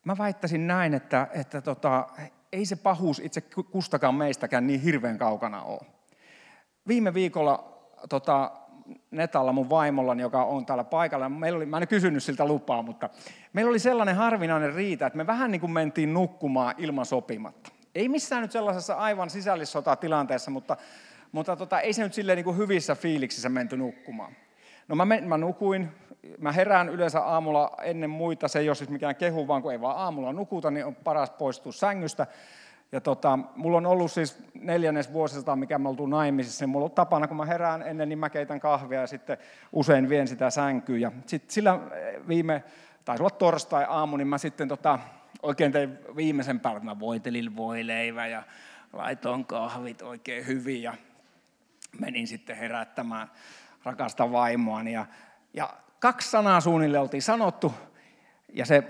mä 0.06 0.18
väittäisin 0.18 0.68
näin, 0.68 0.94
että, 0.94 1.28
että 1.34 1.62
tota, 1.62 2.08
ei 2.54 2.66
se 2.66 2.76
pahuus 2.76 3.20
itse 3.20 3.42
kustakaan 3.72 4.16
meistäkään 4.16 4.68
niin 4.68 4.82
hirveän 4.82 5.18
kaukana 5.18 5.64
ole. 5.64 5.82
Viime 6.88 7.14
viikolla 7.14 7.72
tota, 8.10 8.52
Netalla 9.12 9.52
mun 9.52 9.70
vaimollani, 9.70 10.22
joka 10.22 10.44
on 10.44 10.66
täällä 10.66 10.84
paikalla, 10.84 11.30
meillä 11.30 11.58
oli, 11.58 11.66
mä 11.66 11.78
en 11.78 11.88
kysynyt 11.88 12.24
siltä 12.24 12.46
lupaa, 12.46 12.82
mutta 12.82 13.10
meillä 13.54 13.70
oli 13.70 13.80
sellainen 13.80 14.16
harvinainen 14.16 14.74
riita, 14.74 15.08
että 15.08 15.18
me 15.18 15.28
vähän 15.28 15.52
niin 15.52 15.62
kuin 15.62 15.72
mentiin 15.72 16.14
nukkumaan 16.14 16.76
ilman 16.78 17.06
sopimatta. 17.06 17.72
Ei 17.96 18.10
missään 18.10 18.42
nyt 18.42 18.52
sellaisessa 18.52 18.94
aivan 18.94 19.30
sisällissota-tilanteessa, 19.30 20.52
mutta, 20.52 20.78
mutta 21.32 21.56
tota, 21.56 21.80
ei 21.80 21.94
se 21.94 22.04
nyt 22.04 22.14
silleen 22.14 22.36
niin 22.36 22.44
kuin 22.46 22.58
hyvissä 22.58 22.96
fiiliksissä 22.96 23.50
menty 23.50 23.78
nukkumaan. 23.78 24.36
No 24.92 24.96
mä, 24.96 25.06
men, 25.06 25.28
mä 25.28 25.38
nukuin, 25.38 25.92
mä 26.38 26.52
herään 26.52 26.90
yleensä 26.90 27.22
aamulla 27.22 27.72
ennen 27.84 28.10
muita, 28.10 28.48
se 28.48 28.60
ei 28.60 28.70
ole 28.70 28.76
siis 28.76 28.90
mikään 28.90 29.16
kehu, 29.16 29.48
vaan 29.48 29.62
kun 29.62 29.72
ei 29.72 29.82
vaan 29.82 29.98
aamulla 29.98 30.34
nukuta, 30.34 30.72
niin 30.72 30.86
on 30.86 30.96
paras 30.96 31.30
poistua 31.30 31.72
sängystä. 31.72 32.28
Ja 32.92 33.02
tota, 33.02 33.40
mulla 33.56 33.78
on 33.78 33.86
ollut 33.86 34.12
siis 34.12 34.44
neljännes 34.54 35.14
vuosisata, 35.14 35.56
mikä 35.56 35.80
me 35.80 35.90
oltu 35.90 36.06
naimisissa, 36.06 36.64
niin 36.64 36.70
mulla 36.70 36.86
on 36.86 36.92
tapana, 36.92 37.28
kun 37.28 37.38
mä 37.38 37.46
herään 37.46 37.82
ennen, 37.82 38.10
niin 38.10 38.20
mä 38.20 38.30
keitän 38.30 38.60
kahvia 38.60 39.02
ja 39.02 39.08
sitten 39.08 39.38
usein 39.72 40.10
vien 40.10 40.28
sitä 40.28 40.50
sänkyä. 40.50 40.98
Ja 40.98 41.12
sitten 41.26 41.54
sillä 41.54 41.80
eh, 41.92 42.28
viime, 42.28 42.64
taisi 43.06 43.24
olla 43.24 43.30
torstai-aamu, 43.30 44.18
niin 44.18 44.28
mä 44.28 44.38
sitten 44.38 44.68
tota, 44.68 45.00
oikein 45.44 45.72
tein 45.72 46.00
viimeisen 46.16 46.60
päivän, 46.60 46.86
mä 46.86 47.00
voitelin 47.00 47.56
voileivä 47.56 48.28
ja 48.28 48.44
laitoin 48.94 49.46
kahvit 49.46 50.02
oikein 50.02 50.48
hyvin 50.48 50.84
ja 50.84 50.94
menin 52.00 52.28
sitten 52.28 52.58
herättämään 52.58 53.28
rakasta 53.84 54.32
vaimoani. 54.32 54.94
Ja, 54.94 55.06
ja 55.54 55.74
kaksi 56.00 56.30
sanaa 56.30 56.62
suunnilleen 56.62 57.02
oltiin 57.02 57.22
sanottu, 57.22 57.74
ja 58.54 58.66
se 58.66 58.84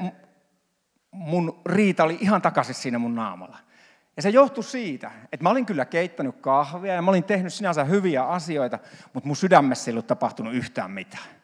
mun 1.12 1.62
riita 1.65 2.03
oli 2.03 2.17
ihan 2.21 2.41
takaisin 2.41 2.75
siinä 2.75 3.00
mun 3.00 3.15
naamalla. 3.15 3.57
Ja 4.15 4.21
se 4.21 4.29
johtui 4.29 4.63
siitä, 4.63 5.12
että 5.31 5.43
mä 5.43 5.50
olin 5.50 5.65
kyllä 5.65 5.86
keittänyt 5.86 6.36
kahvia 6.41 6.93
ja 6.93 7.01
mä 7.01 7.12
olin 7.12 7.24
tehnyt 7.24 7.53
sinänsä 7.53 7.83
hyviä 7.83 8.24
asioita, 8.24 8.79
mutta 9.13 9.27
mun 9.27 9.36
sydämessä 9.36 9.91
ei 9.91 9.93
ollut 9.93 10.07
tapahtunut 10.07 10.53
yhtään 10.53 10.91
mitään. 10.91 11.40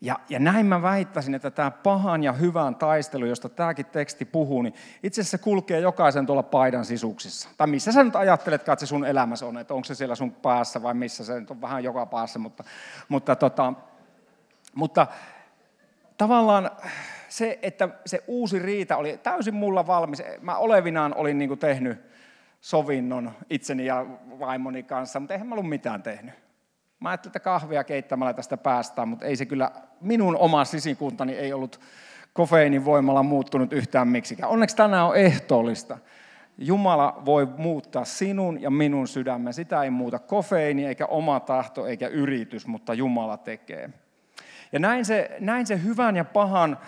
Ja, 0.00 0.20
ja 0.28 0.38
näin 0.38 0.66
mä 0.66 0.82
väittäisin, 0.82 1.34
että 1.34 1.50
tämä 1.50 1.70
pahan 1.70 2.22
ja 2.22 2.32
hyvän 2.32 2.74
taistelu, 2.74 3.26
josta 3.26 3.48
tämäkin 3.48 3.86
teksti 3.86 4.24
puhuu, 4.24 4.62
niin 4.62 4.74
itse 5.02 5.20
asiassa 5.20 5.38
kulkee 5.38 5.80
jokaisen 5.80 6.26
tuolla 6.26 6.42
paidan 6.42 6.84
sisuksissa. 6.84 7.48
Tai 7.56 7.66
missä 7.66 7.92
sä 7.92 8.04
nyt 8.04 8.16
ajatteletkaan, 8.16 8.72
että 8.72 8.86
se 8.86 8.88
sun 8.88 9.04
elämässä 9.04 9.46
on, 9.46 9.58
että 9.58 9.74
onko 9.74 9.84
se 9.84 9.94
siellä 9.94 10.14
sun 10.14 10.32
päässä 10.32 10.82
vai 10.82 10.94
missä 10.94 11.24
se 11.24 11.40
nyt 11.40 11.50
on 11.50 11.60
vähän 11.60 11.84
joka 11.84 12.06
päässä, 12.06 12.38
mutta, 12.38 12.64
mutta, 13.08 13.36
tota, 13.36 13.72
mutta 14.74 15.06
tavallaan 16.18 16.70
se, 17.28 17.58
että 17.62 17.88
se 18.06 18.24
uusi 18.26 18.58
riita 18.58 18.96
oli 18.96 19.20
täysin 19.22 19.54
mulla 19.54 19.86
valmis. 19.86 20.22
Mä 20.40 20.56
olevinaan 20.56 21.14
olin 21.14 21.38
niin 21.38 21.58
tehnyt 21.58 21.98
sovinnon 22.60 23.32
itseni 23.50 23.86
ja 23.86 24.06
vaimoni 24.38 24.82
kanssa, 24.82 25.20
mutta 25.20 25.34
eihän 25.34 25.46
mä 25.46 25.54
ollut 25.54 25.68
mitään 25.68 26.02
tehnyt. 26.02 26.45
Mä 27.00 27.08
ajattelin, 27.08 27.30
että 27.30 27.40
kahvia 27.40 27.84
keittämällä 27.84 28.34
tästä 28.34 28.56
päästään, 28.56 29.08
mutta 29.08 29.26
ei 29.26 29.36
se 29.36 29.46
kyllä, 29.46 29.70
minun 30.00 30.36
oma 30.36 30.64
sisikuntani 30.64 31.32
ei 31.32 31.52
ollut 31.52 31.80
kofeiinin 32.32 32.84
voimalla 32.84 33.22
muuttunut 33.22 33.72
yhtään 33.72 34.08
miksikään. 34.08 34.50
Onneksi 34.50 34.76
tänään 34.76 35.06
on 35.06 35.16
ehtoollista. 35.16 35.98
Jumala 36.58 37.22
voi 37.24 37.46
muuttaa 37.56 38.04
sinun 38.04 38.62
ja 38.62 38.70
minun 38.70 39.08
sydämen. 39.08 39.54
Sitä 39.54 39.82
ei 39.82 39.90
muuta 39.90 40.18
kofeiini, 40.18 40.86
eikä 40.86 41.06
oma 41.06 41.40
tahto, 41.40 41.86
eikä 41.86 42.08
yritys, 42.08 42.66
mutta 42.66 42.94
Jumala 42.94 43.36
tekee. 43.36 43.90
Ja 44.72 44.78
näin 44.78 45.04
se, 45.04 45.36
näin 45.40 45.66
se 45.66 45.82
hyvän 45.82 46.16
ja 46.16 46.24
pahan 46.24 46.78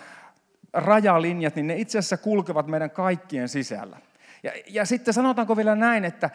rajalinjat, 0.73 1.55
niin 1.55 1.67
ne 1.67 1.75
itse 1.75 1.97
asiassa 1.97 2.17
kulkevat 2.17 2.67
meidän 2.67 2.91
kaikkien 2.91 3.49
sisällä. 3.49 3.97
Ja, 4.43 4.51
ja 4.67 4.85
sitten 4.85 5.13
sanotaanko 5.13 5.57
vielä 5.57 5.75
näin, 5.75 6.05
että 6.05 6.29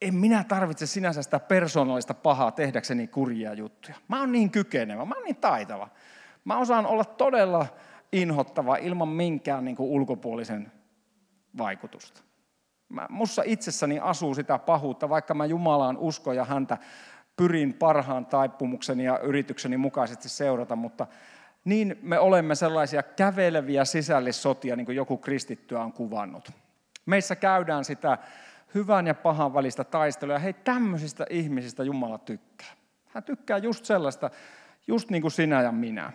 en 0.00 0.14
minä 0.14 0.44
tarvitse 0.44 0.86
sinänsä 0.86 1.22
sitä 1.22 1.40
persoonallista 1.40 2.14
pahaa 2.14 2.52
tehdäkseni 2.52 3.06
kurjia 3.06 3.54
juttuja. 3.54 3.94
Mä 4.08 4.20
oon 4.20 4.32
niin 4.32 4.50
kykenevä, 4.50 5.04
mä 5.04 5.14
oon 5.14 5.24
niin 5.24 5.36
taitava. 5.36 5.88
Mä 6.44 6.58
osaan 6.58 6.86
olla 6.86 7.04
todella 7.04 7.66
inhottava 8.12 8.76
ilman 8.76 9.08
minkään 9.08 9.64
niin 9.64 9.76
kuin 9.76 9.90
ulkopuolisen 9.90 10.72
vaikutusta. 11.58 12.22
Mä, 12.88 13.06
mussa 13.10 13.42
itsessäni 13.46 13.98
asuu 13.98 14.34
sitä 14.34 14.58
pahuutta, 14.58 15.08
vaikka 15.08 15.34
mä 15.34 15.46
Jumalaan 15.46 15.98
uskon 15.98 16.36
ja 16.36 16.44
häntä 16.44 16.78
pyrin 17.36 17.74
parhaan 17.74 18.26
taipumukseni 18.26 19.04
ja 19.04 19.18
yritykseni 19.18 19.76
mukaisesti 19.76 20.28
seurata, 20.28 20.76
mutta 20.76 21.06
niin 21.64 21.98
me 22.02 22.18
olemme 22.18 22.54
sellaisia 22.54 23.02
käveleviä 23.02 23.84
sisällissotia, 23.84 24.76
niin 24.76 24.86
kuin 24.86 24.96
joku 24.96 25.16
kristittyä 25.16 25.80
on 25.80 25.92
kuvannut. 25.92 26.50
Meissä 27.06 27.36
käydään 27.36 27.84
sitä 27.84 28.18
hyvän 28.74 29.06
ja 29.06 29.14
pahan 29.14 29.54
välistä 29.54 29.84
taistelua, 29.84 30.34
ja 30.34 30.38
hei, 30.38 30.52
tämmöisistä 30.52 31.26
ihmisistä 31.30 31.84
Jumala 31.84 32.18
tykkää. 32.18 32.72
Hän 33.06 33.22
tykkää 33.22 33.58
just 33.58 33.84
sellaista, 33.84 34.30
just 34.86 35.10
niin 35.10 35.22
kuin 35.22 35.32
sinä 35.32 35.62
ja 35.62 35.72
minä. 35.72 36.12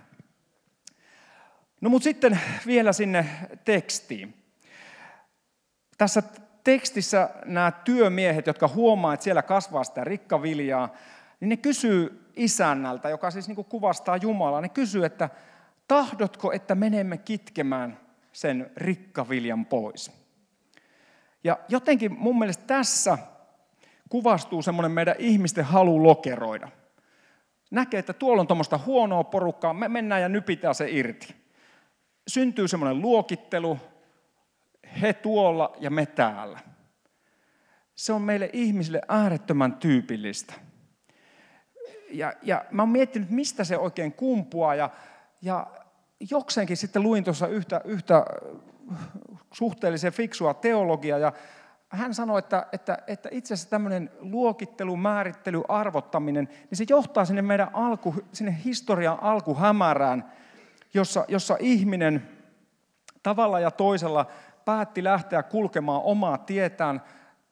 No 1.82 1.90
mutta 1.90 2.04
sitten 2.04 2.40
vielä 2.66 2.94
sinne 2.94 3.26
tekstiin. 3.66 4.34
Tässä 5.98 6.24
tekstissä 6.64 7.30
nämä 7.46 7.72
työmiehet, 7.72 8.48
jotka 8.48 8.68
huomaa, 8.68 9.14
että 9.14 9.24
siellä 9.24 9.42
kasvaa 9.42 9.84
sitä 9.84 10.04
rikkaviljaa, 10.04 10.90
niin 11.40 11.50
ne 11.50 11.58
kysyy 11.58 12.32
isännältä, 12.36 13.10
joka 13.10 13.32
siis 13.32 13.48
niin 13.48 13.56
kuin 13.56 13.66
kuvastaa 13.66 14.18
Jumalaa, 14.18 14.62
ne 14.62 14.70
kysyy, 14.70 15.06
että 15.06 15.30
tahdotko, 15.88 16.52
että 16.52 16.76
menemme 16.76 17.18
kitkemään 17.18 18.00
sen 18.34 18.72
rikkaviljan 18.78 19.66
pois? 19.66 20.25
Ja 21.46 21.60
jotenkin 21.70 22.14
mun 22.20 22.40
mielestä 22.40 22.64
tässä 22.68 23.18
kuvastuu 24.10 24.62
semmoinen 24.62 24.92
meidän 24.92 25.16
ihmisten 25.20 25.66
halu 25.66 26.04
lokeroida. 26.04 26.70
Näkee, 27.72 28.00
että 28.00 28.14
tuolla 28.14 28.42
on 28.42 28.48
tuommoista 28.48 28.80
huonoa 28.86 29.24
porukkaa, 29.24 29.74
me 29.74 29.88
mennään 29.88 30.22
ja 30.22 30.30
nypitään 30.30 30.76
se 30.76 30.90
irti. 30.90 31.36
Syntyy 32.28 32.68
semmoinen 32.68 33.02
luokittelu, 33.02 33.80
he 35.02 35.14
tuolla 35.14 35.74
ja 35.80 35.90
me 35.90 36.06
täällä. 36.06 36.60
Se 37.96 38.14
on 38.14 38.22
meille 38.22 38.50
ihmisille 38.54 39.02
äärettömän 39.08 39.74
tyypillistä. 39.74 40.54
Ja, 42.12 42.34
ja 42.42 42.66
mä 42.72 42.82
oon 42.82 42.90
miettinyt, 42.90 43.30
mistä 43.30 43.64
se 43.64 43.78
oikein 43.78 44.14
kumpuaa, 44.14 44.76
ja, 44.76 44.90
ja 45.42 45.68
jokseenkin 46.32 46.78
sitten 46.78 47.04
luin 47.04 47.24
tuossa 47.24 47.48
yhtä, 47.48 47.82
yhtä 47.86 48.26
suhteellisen 49.52 50.14
fiksua 50.14 50.54
teologiaa, 50.54 51.20
ja 51.20 51.34
hän 51.90 52.14
sanoi, 52.14 52.40
että, 52.40 52.66
että, 52.72 52.98
että 53.08 53.30
itse 53.32 53.54
asiassa 53.54 53.70
tämmöinen 53.70 54.12
luokittelu, 54.20 54.98
määrittely, 54.98 55.64
arvottaminen, 55.68 56.50
niin 56.70 56.78
se 56.78 56.86
johtaa 56.90 57.26
sinne 57.26 57.42
meidän 57.42 57.70
alku, 57.74 58.16
sinne 58.32 58.58
historian 58.66 59.24
alkuhämärään, 59.24 60.32
jossa, 60.94 61.26
jossa 61.28 61.58
ihminen 61.60 62.28
tavalla 63.24 63.60
ja 63.60 63.72
toisella 63.72 64.26
päätti 64.66 65.04
lähteä 65.04 65.44
kulkemaan 65.44 66.02
omaa 66.04 66.38
tietään, 66.38 67.02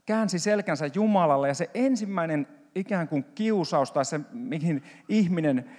käänsi 0.06 0.40
selkänsä 0.40 0.90
Jumalalle 0.94 1.48
ja 1.48 1.54
se 1.54 1.70
ensimmäinen 1.74 2.48
ikään 2.75 3.08
kuin 3.08 3.24
kiusaus 3.24 3.92
tai 3.92 4.06
se, 4.06 4.20
mihin 4.32 4.84
ihminen 5.10 5.72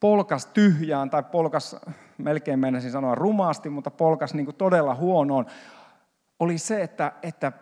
polkas 0.00 0.46
tyhjään 0.46 1.10
tai 1.10 1.22
polkas, 1.22 1.76
melkein 2.18 2.58
menisin 2.58 2.90
sanoa 2.90 3.14
rumaasti, 3.14 3.70
mutta 3.70 3.90
polkas 3.90 4.34
niin 4.34 4.54
todella 4.54 4.94
huonoon, 4.94 5.46
oli 6.38 6.58
se, 6.58 6.82
että, 6.82 7.12
että 7.22 7.52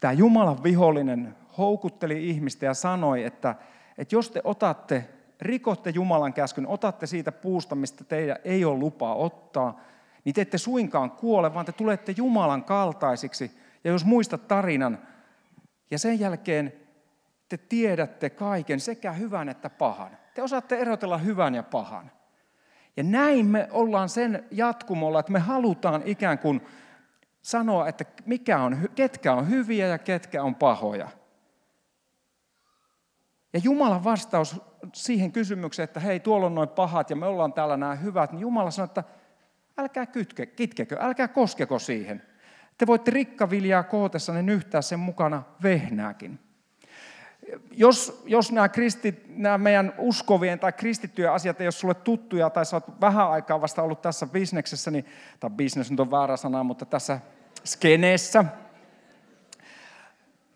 tämä 0.00 0.12
Jumalan 0.12 0.62
vihollinen 0.62 1.36
houkutteli 1.58 2.30
ihmistä 2.30 2.66
ja 2.66 2.74
sanoi, 2.74 3.24
että, 3.24 3.54
että 3.98 4.14
jos 4.14 4.30
te 4.30 4.40
otatte, 4.44 5.08
rikotte 5.40 5.90
Jumalan 5.90 6.32
käskyn, 6.32 6.66
otatte 6.66 7.06
siitä 7.06 7.32
puusta, 7.32 7.74
mistä 7.74 8.04
teidän 8.04 8.36
ei 8.44 8.64
ole 8.64 8.78
lupaa 8.78 9.14
ottaa, 9.14 9.80
niin 10.24 10.34
te 10.34 10.40
ette 10.40 10.58
suinkaan 10.58 11.10
kuole, 11.10 11.54
vaan 11.54 11.66
te 11.66 11.72
tulette 11.72 12.14
Jumalan 12.16 12.64
kaltaisiksi. 12.64 13.58
Ja 13.84 13.90
jos 13.90 14.04
muistat 14.04 14.48
tarinan, 14.48 14.98
ja 15.90 15.98
sen 15.98 16.20
jälkeen 16.20 16.72
te 17.48 17.56
tiedätte 17.56 18.30
kaiken, 18.30 18.80
sekä 18.80 19.12
hyvän 19.12 19.48
että 19.48 19.70
pahan. 19.70 20.10
Te 20.38 20.42
osaatte 20.42 20.76
erotella 20.78 21.18
hyvän 21.18 21.54
ja 21.54 21.62
pahan. 21.62 22.10
Ja 22.96 23.02
näin 23.02 23.46
me 23.46 23.68
ollaan 23.70 24.08
sen 24.08 24.44
jatkumolla, 24.50 25.20
että 25.20 25.32
me 25.32 25.38
halutaan 25.38 26.02
ikään 26.04 26.38
kuin 26.38 26.60
sanoa, 27.42 27.88
että 27.88 28.04
mikä 28.26 28.58
on, 28.58 28.88
ketkä 28.94 29.32
on 29.32 29.48
hyviä 29.48 29.86
ja 29.86 29.98
ketkä 29.98 30.42
on 30.42 30.54
pahoja. 30.54 31.08
Ja 33.52 33.60
Jumalan 33.64 34.04
vastaus 34.04 34.60
siihen 34.94 35.32
kysymykseen, 35.32 35.84
että 35.84 36.00
hei, 36.00 36.20
tuolla 36.20 36.46
on 36.46 36.54
noin 36.54 36.68
pahat 36.68 37.10
ja 37.10 37.16
me 37.16 37.26
ollaan 37.26 37.52
täällä 37.52 37.76
nämä 37.76 37.94
hyvät, 37.94 38.32
niin 38.32 38.40
Jumala 38.40 38.70
sanoo, 38.70 38.84
että 38.84 39.04
älkää 39.78 40.06
kytke, 40.06 40.46
kitkekö, 40.46 40.96
älkää 41.00 41.28
koskeko 41.28 41.78
siihen. 41.78 42.22
Te 42.78 42.86
voitte 42.86 43.10
rikkaviljaa 43.10 43.82
kootessanne 43.82 44.42
nyhtää 44.42 44.82
sen 44.82 45.00
mukana 45.00 45.42
vehnääkin. 45.62 46.47
Jos, 47.70 48.22
jos 48.26 48.52
nämä, 48.52 48.68
kristit, 48.68 49.36
nämä 49.36 49.58
meidän 49.58 49.94
uskovien 49.98 50.58
tai 50.58 50.72
kristittyjen 50.72 51.32
asiat 51.32 51.60
ei 51.60 51.66
ole 51.66 51.72
sulle 51.72 51.94
tuttuja 51.94 52.50
tai 52.50 52.66
sä 52.66 52.76
oot 52.76 53.00
vähän 53.00 53.30
aikaa 53.30 53.60
vasta 53.60 53.82
ollut 53.82 54.02
tässä 54.02 54.26
bisneksessä, 54.26 54.90
niin, 54.90 55.06
tai 55.40 55.50
bisnes 55.50 55.90
nyt 55.90 56.00
on 56.00 56.10
väärä 56.10 56.36
sana, 56.36 56.64
mutta 56.64 56.86
tässä 56.86 57.20
skeneessä, 57.64 58.44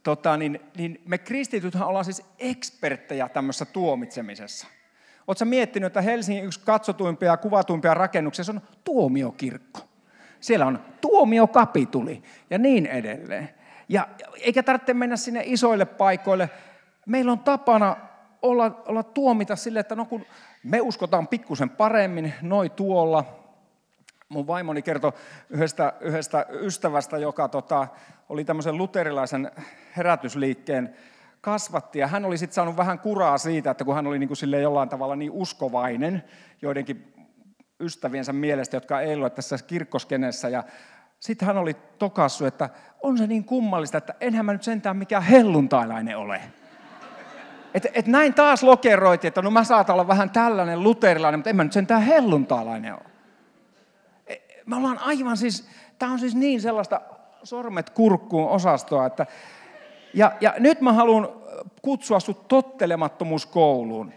tota, 0.02 0.37
niin, 0.37 0.61
niin 0.76 1.02
me 1.04 1.18
kristitythän 1.18 1.88
ollaan 1.88 2.04
siis 2.04 2.22
eksperttejä 2.38 3.28
tämmöisessä 3.28 3.64
tuomitsemisessa. 3.64 4.66
Oletko 5.26 5.44
miettinyt, 5.44 5.87
että 5.87 6.00
Helsingin 6.02 6.44
yksi 6.44 6.61
katsotuimpia 6.64 7.30
ja 7.30 7.37
kuvatuimpia 7.37 7.94
rakennuksia 7.94 8.44
on 8.49 8.61
tuomiokirkko. 8.84 9.80
Siellä 10.40 10.66
on 10.66 10.80
tuomiokapituli 11.00 12.22
ja 12.50 12.58
niin 12.58 12.87
edelleen. 12.87 13.49
Ja 13.88 14.08
eikä 14.40 14.62
tarvitse 14.62 14.94
mennä 14.94 15.16
sinne 15.16 15.42
isoille 15.44 15.84
paikoille. 15.84 16.50
Meillä 17.06 17.32
on 17.32 17.38
tapana 17.38 17.97
olla, 18.42 18.82
olla 18.88 19.02
tuomita 19.02 19.56
sille, 19.56 19.80
että 19.80 19.97
no 19.97 20.04
kun 20.04 20.25
me 20.64 20.80
uskotaan 20.80 21.28
pikkusen 21.28 21.71
paremmin, 21.71 22.35
noi 22.42 22.71
tuolla. 22.71 23.25
Mun 24.28 24.47
vaimoni 24.47 24.82
kertoi 24.82 25.12
yhdestä, 25.50 25.92
yhdestä 26.00 26.47
ystävästä, 26.50 27.18
joka 27.18 27.49
tota, 27.49 27.88
oli 28.28 28.44
tämmöisen 28.44 28.76
luterilaisen 28.76 29.50
herätysliikkeen 29.97 30.97
kasvatti. 31.40 31.99
Ja 31.99 32.06
hän 32.06 32.25
oli 32.25 32.38
sitten 32.38 32.54
saanut 32.54 32.76
vähän 32.76 32.99
kuraa 32.99 33.38
siitä, 33.38 33.71
että 33.71 33.85
kun 33.85 33.94
hän 33.94 34.06
oli 34.06 34.18
niin 34.18 34.28
kuin 34.28 34.62
jollain 34.62 34.88
tavalla 34.88 35.16
niin 35.16 35.30
uskovainen 35.30 36.25
joidenkin 36.62 37.14
ystäviensä 37.80 38.32
mielestä, 38.32 38.76
jotka 38.76 39.00
ei 39.00 39.14
ole 39.14 39.30
tässä 39.30 39.59
kirkkoskenessä. 39.66 40.49
Ja 40.49 40.64
sitten 41.21 41.47
hän 41.47 41.59
oli 41.59 41.76
tokassu, 41.99 42.44
että 42.44 42.71
on 43.02 43.18
se 43.18 43.26
niin 43.26 43.44
kummallista, 43.44 43.99
että 43.99 44.14
enhän 44.21 44.47
mä 44.47 44.52
nyt 44.52 44.62
sentään 44.62 44.97
mikään 44.97 45.23
helluntailainen 45.23 46.18
ole. 46.18 46.40
Et, 47.75 47.87
et 47.95 48.07
näin 48.07 48.35
taas 48.35 48.62
lokeroitiin, 48.62 49.29
että 49.29 49.43
no 49.43 49.50
mä 49.50 49.64
saatan 49.64 49.95
olla 49.95 50.09
vähän 50.09 50.31
tällainen 50.31 50.83
luterilainen, 50.83 51.38
mutta 51.38 51.50
en 51.50 51.57
mä 51.57 51.64
nyt 51.64 51.73
sentään 51.73 52.02
helluntailainen 52.02 52.95
ole. 52.95 53.12
Me 54.67 54.76
ollaan 54.76 54.99
aivan 54.99 55.37
siis, 55.37 55.69
tämä 55.99 56.12
on 56.12 56.19
siis 56.19 56.35
niin 56.35 56.61
sellaista 56.61 57.00
sormet 57.43 57.91
kurkkuun 57.91 58.49
osastoa, 58.49 59.07
että 59.07 59.26
ja, 60.14 60.33
ja 60.41 60.55
nyt 60.59 60.81
mä 60.81 60.93
haluan 60.93 61.29
kutsua 61.83 62.21
sut 62.21 62.49
tottelemattomuuskouluun. 62.49 64.12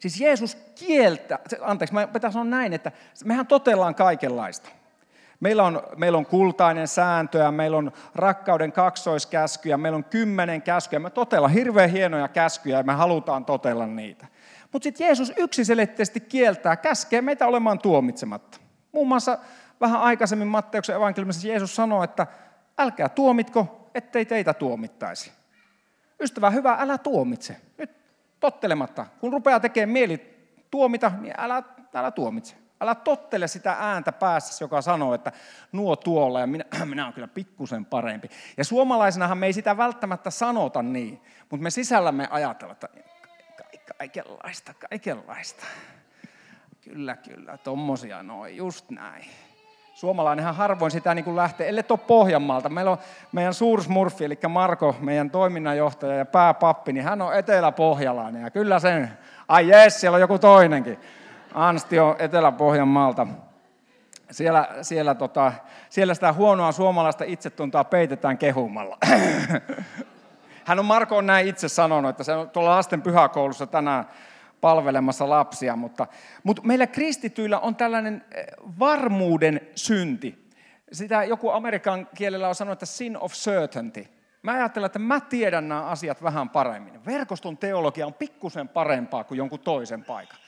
Siis 0.00 0.20
Jeesus 0.20 0.54
kieltä, 0.54 1.38
anteeksi, 1.60 1.94
mä 1.94 2.06
pitää 2.06 2.30
sanoa 2.30 2.44
näin, 2.44 2.72
että 2.72 2.92
mehän 3.24 3.46
totellaan 3.46 3.94
kaikenlaista. 3.94 4.68
Meillä 5.40 5.62
on, 5.62 5.82
meillä 5.96 6.18
on 6.18 6.26
kultainen 6.26 6.88
sääntö 6.88 7.38
ja 7.38 7.52
meillä 7.52 7.76
on 7.76 7.92
rakkauden 8.14 8.72
kaksoiskäskyjä, 8.72 9.76
meillä 9.76 9.96
on 9.96 10.04
kymmenen 10.04 10.62
käskyjä. 10.62 11.00
Me 11.00 11.10
totellaan 11.10 11.52
hirveän 11.52 11.90
hienoja 11.90 12.28
käskyjä 12.28 12.76
ja 12.76 12.82
me 12.82 12.92
halutaan 12.92 13.44
totella 13.44 13.86
niitä. 13.86 14.26
Mutta 14.72 14.84
sitten 14.84 15.04
Jeesus 15.04 15.32
yksiselitteisesti 15.36 16.20
kieltää, 16.20 16.76
käskee 16.76 17.22
meitä 17.22 17.46
olemaan 17.46 17.78
tuomitsematta. 17.78 18.58
Muun 18.92 19.08
muassa 19.08 19.38
vähän 19.80 20.00
aikaisemmin 20.00 20.48
Matteuksen 20.48 20.96
evankeliumissa 20.96 21.48
Jeesus 21.48 21.76
sanoi, 21.76 22.04
että 22.04 22.26
älkää 22.78 23.08
tuomitko, 23.08 23.90
ettei 23.94 24.24
teitä 24.24 24.54
tuomittaisi. 24.54 25.32
Ystävä 26.20 26.50
hyvä, 26.50 26.76
älä 26.80 26.98
tuomitse. 26.98 27.56
Nyt 27.78 27.90
tottelematta. 28.40 29.06
Kun 29.20 29.32
rupeaa 29.32 29.60
tekemään 29.60 29.92
mieli 29.92 30.36
tuomita, 30.70 31.12
niin 31.20 31.34
älä, 31.38 31.62
älä 31.94 32.10
tuomitse. 32.10 32.56
Älä 32.80 32.94
tottele 32.94 33.48
sitä 33.48 33.76
ääntä 33.78 34.12
päässä, 34.12 34.64
joka 34.64 34.82
sanoo, 34.82 35.14
että 35.14 35.32
nuo 35.72 35.96
tuolla 35.96 36.40
ja 36.40 36.46
minä, 36.46 36.64
minä 36.84 37.04
olen 37.04 37.14
kyllä 37.14 37.28
pikkusen 37.28 37.84
parempi. 37.84 38.28
Ja 38.56 38.64
suomalaisenahan 38.64 39.38
me 39.38 39.46
ei 39.46 39.52
sitä 39.52 39.76
välttämättä 39.76 40.30
sanota 40.30 40.82
niin, 40.82 41.22
mutta 41.50 41.62
me 41.62 41.70
sisällämme 41.70 42.28
ajatella, 42.30 42.72
että 42.72 42.88
kaikenlaista, 43.98 44.74
kaikenlaista. 44.90 45.64
Kyllä, 46.84 47.16
kyllä, 47.16 47.58
tommosia 47.58 48.22
noin, 48.22 48.56
just 48.56 48.90
näin. 48.90 49.24
Suomalainenhan 49.94 50.54
harvoin 50.54 50.90
sitä 50.90 51.14
niin 51.14 51.24
kuin 51.24 51.36
lähtee, 51.36 51.68
ellei 51.68 51.84
ole 51.88 51.98
Pohjanmaalta. 51.98 52.68
Meillä 52.68 52.90
on 52.90 52.98
meidän 53.32 53.54
suursmurfi, 53.54 54.24
eli 54.24 54.38
Marko, 54.48 54.96
meidän 55.00 55.30
toiminnanjohtaja 55.30 56.14
ja 56.14 56.24
pääpappi, 56.24 56.92
niin 56.92 57.04
hän 57.04 57.22
on 57.22 57.34
etelä-pohjalainen. 57.34 58.42
Ja 58.42 58.50
kyllä 58.50 58.78
sen, 58.78 59.10
ai 59.48 59.68
jes, 59.68 60.00
siellä 60.00 60.14
on 60.14 60.20
joku 60.20 60.38
toinenkin. 60.38 60.98
Ansti 61.54 61.98
on 61.98 62.16
Etelä-Pohjanmaalta. 62.18 63.26
Siellä, 64.30 64.68
siellä, 64.82 65.14
tota, 65.14 65.52
siellä 65.90 66.14
sitä 66.14 66.32
huonoa 66.32 66.72
suomalaista 66.72 67.24
itsetuntoa 67.26 67.84
peitetään 67.84 68.38
kehumalla. 68.38 68.98
Hän 70.64 70.78
on 70.78 70.84
Marko 70.84 71.16
on 71.16 71.26
näin 71.26 71.48
itse 71.48 71.68
sanonut, 71.68 72.08
että 72.08 72.24
se 72.24 72.32
on 72.34 72.50
tuolla 72.50 72.70
lasten 72.70 73.02
pyhäkoulussa 73.02 73.66
tänään 73.66 74.04
palvelemassa 74.60 75.30
lapsia, 75.30 75.76
mutta, 75.76 76.06
mutta 76.44 76.62
meillä 76.62 76.86
kristityillä 76.86 77.58
on 77.58 77.76
tällainen 77.76 78.24
eh, 78.34 78.46
varmuuden 78.78 79.60
synti. 79.74 80.46
Sitä 80.92 81.24
joku 81.24 81.50
amerikan 81.50 82.08
kielellä 82.14 82.48
on 82.48 82.54
sanonut, 82.54 82.72
että 82.72 82.86
sin 82.86 83.18
of 83.18 83.32
certainty. 83.32 84.06
Mä 84.42 84.52
ajattelen, 84.52 84.86
että 84.86 84.98
mä 84.98 85.20
tiedän 85.20 85.68
nämä 85.68 85.84
asiat 85.84 86.22
vähän 86.22 86.48
paremmin. 86.48 87.04
Verkoston 87.06 87.56
teologia 87.56 88.06
on 88.06 88.14
pikkusen 88.14 88.68
parempaa 88.68 89.24
kuin 89.24 89.38
jonkun 89.38 89.60
toisen 89.60 90.04
paikan. 90.04 90.38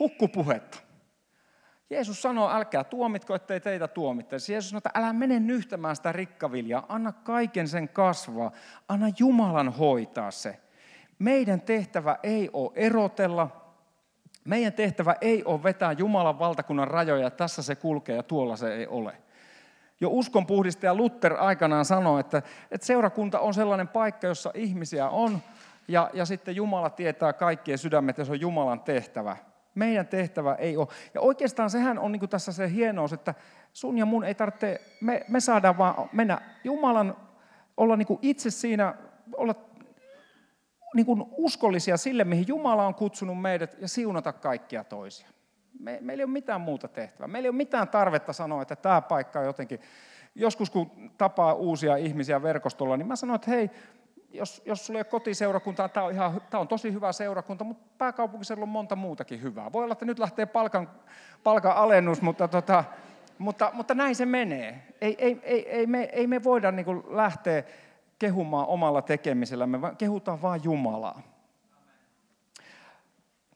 Kukkupuhetta. 0.00 0.78
Jeesus 1.90 2.22
sanoo, 2.22 2.50
älkää 2.50 2.84
tuomitko, 2.84 3.34
ettei 3.34 3.60
teitä 3.60 3.88
tuomittaisi. 3.88 4.52
Jeesus 4.52 4.70
sanoo, 4.70 4.78
että 4.78 4.90
älä 4.94 5.12
mene 5.12 5.40
nyhtämään 5.40 5.96
sitä 5.96 6.12
rikkaviljaa, 6.12 6.86
anna 6.88 7.12
kaiken 7.12 7.68
sen 7.68 7.88
kasvaa, 7.88 8.52
anna 8.88 9.06
Jumalan 9.18 9.68
hoitaa 9.72 10.30
se. 10.30 10.60
Meidän 11.18 11.60
tehtävä 11.60 12.16
ei 12.22 12.50
ole 12.52 12.72
erotella, 12.74 13.74
meidän 14.44 14.72
tehtävä 14.72 15.16
ei 15.20 15.44
ole 15.44 15.62
vetää 15.62 15.92
Jumalan 15.92 16.38
valtakunnan 16.38 16.88
rajoja, 16.88 17.30
tässä 17.30 17.62
se 17.62 17.74
kulkee 17.74 18.16
ja 18.16 18.22
tuolla 18.22 18.56
se 18.56 18.74
ei 18.74 18.86
ole. 18.86 19.16
Jo 20.00 20.08
uskonpuhdistaja 20.10 20.94
Luther 20.94 21.34
aikanaan 21.38 21.84
sanoi, 21.84 22.20
että, 22.20 22.42
että 22.70 22.86
seurakunta 22.86 23.40
on 23.40 23.54
sellainen 23.54 23.88
paikka, 23.88 24.26
jossa 24.26 24.50
ihmisiä 24.54 25.08
on, 25.08 25.38
ja, 25.88 26.10
ja 26.12 26.24
sitten 26.24 26.56
Jumala 26.56 26.90
tietää 26.90 27.32
kaikkien 27.32 27.78
sydämet, 27.78 28.18
ja 28.18 28.24
se 28.24 28.32
on 28.32 28.40
Jumalan 28.40 28.80
tehtävä. 28.80 29.36
Meidän 29.74 30.06
tehtävä 30.06 30.54
ei 30.54 30.76
ole. 30.76 30.86
Ja 31.14 31.20
oikeastaan 31.20 31.70
sehän 31.70 31.98
on 31.98 32.12
niin 32.12 32.28
tässä 32.28 32.52
se 32.52 32.70
hienous, 32.70 33.12
että 33.12 33.34
sun 33.72 33.98
ja 33.98 34.06
mun 34.06 34.24
ei 34.24 34.34
tarvitse, 34.34 34.80
me, 35.00 35.24
me 35.28 35.40
saadaan 35.40 35.78
vaan 35.78 36.08
mennä 36.12 36.40
Jumalan, 36.64 37.16
olla 37.76 37.96
niin 37.96 38.18
itse 38.22 38.50
siinä, 38.50 38.94
olla 39.36 39.54
niin 40.94 41.06
kuin 41.06 41.24
uskollisia 41.30 41.96
sille, 41.96 42.24
mihin 42.24 42.48
Jumala 42.48 42.86
on 42.86 42.94
kutsunut 42.94 43.40
meidät 43.40 43.76
ja 43.80 43.88
siunata 43.88 44.32
kaikkia 44.32 44.84
toisia. 44.84 45.28
Me, 45.80 45.98
meillä 46.00 46.20
ei 46.20 46.24
ole 46.24 46.32
mitään 46.32 46.60
muuta 46.60 46.88
tehtävää. 46.88 47.28
Meillä 47.28 47.46
ei 47.46 47.50
ole 47.50 47.56
mitään 47.56 47.88
tarvetta 47.88 48.32
sanoa, 48.32 48.62
että 48.62 48.76
tämä 48.76 49.00
paikka 49.00 49.38
on 49.38 49.46
jotenkin... 49.46 49.80
Joskus 50.34 50.70
kun 50.70 51.10
tapaa 51.18 51.54
uusia 51.54 51.96
ihmisiä 51.96 52.42
verkostolla, 52.42 52.96
niin 52.96 53.06
mä 53.06 53.16
sanon, 53.16 53.34
että 53.34 53.50
hei, 53.50 53.70
jos, 54.32 54.62
jos 54.64 54.86
sulla 54.86 54.98
ei 54.98 55.00
ole 55.00 55.10
kotiseurakuntaa, 55.10 55.88
tämä 55.88 56.06
on, 56.06 56.12
ihan, 56.12 56.42
tämä 56.50 56.60
on 56.60 56.68
tosi 56.68 56.92
hyvä 56.92 57.12
seurakunta, 57.12 57.64
mutta 57.64 57.88
pääkaupunkiseudulla 57.98 58.64
on 58.64 58.68
monta 58.68 58.96
muutakin 58.96 59.42
hyvää. 59.42 59.72
Voi 59.72 59.84
olla, 59.84 59.92
että 59.92 60.04
nyt 60.04 60.18
lähtee 60.18 60.46
palkan, 60.46 60.90
palkan 61.44 61.76
alennus, 61.76 62.22
mutta, 62.22 62.48
tota, 62.48 62.84
mutta, 63.38 63.70
mutta 63.74 63.94
näin 63.94 64.16
se 64.16 64.26
menee. 64.26 64.82
Ei, 65.00 65.16
ei, 65.18 65.40
ei, 65.42 65.68
ei, 65.68 65.86
me, 65.86 66.02
ei 66.12 66.26
me 66.26 66.44
voida 66.44 66.72
niin 66.72 67.02
lähteä 67.08 67.62
kehumaan 68.18 68.66
omalla 68.66 69.02
tekemisellämme, 69.02 69.80
vaan 69.80 69.96
kehutaan 69.96 70.42
vaan 70.42 70.64
Jumalaa. 70.64 71.22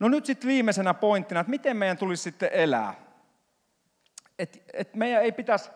No 0.00 0.08
nyt 0.08 0.26
sitten 0.26 0.48
viimeisenä 0.48 0.94
pointtina, 0.94 1.40
että 1.40 1.50
miten 1.50 1.76
meidän 1.76 1.98
tulisi 1.98 2.22
sitten 2.22 2.50
elää. 2.52 2.94
Et, 4.38 4.62
et 4.72 4.94
meidän 4.94 5.22
ei 5.22 5.32
pitäisi 5.32 5.70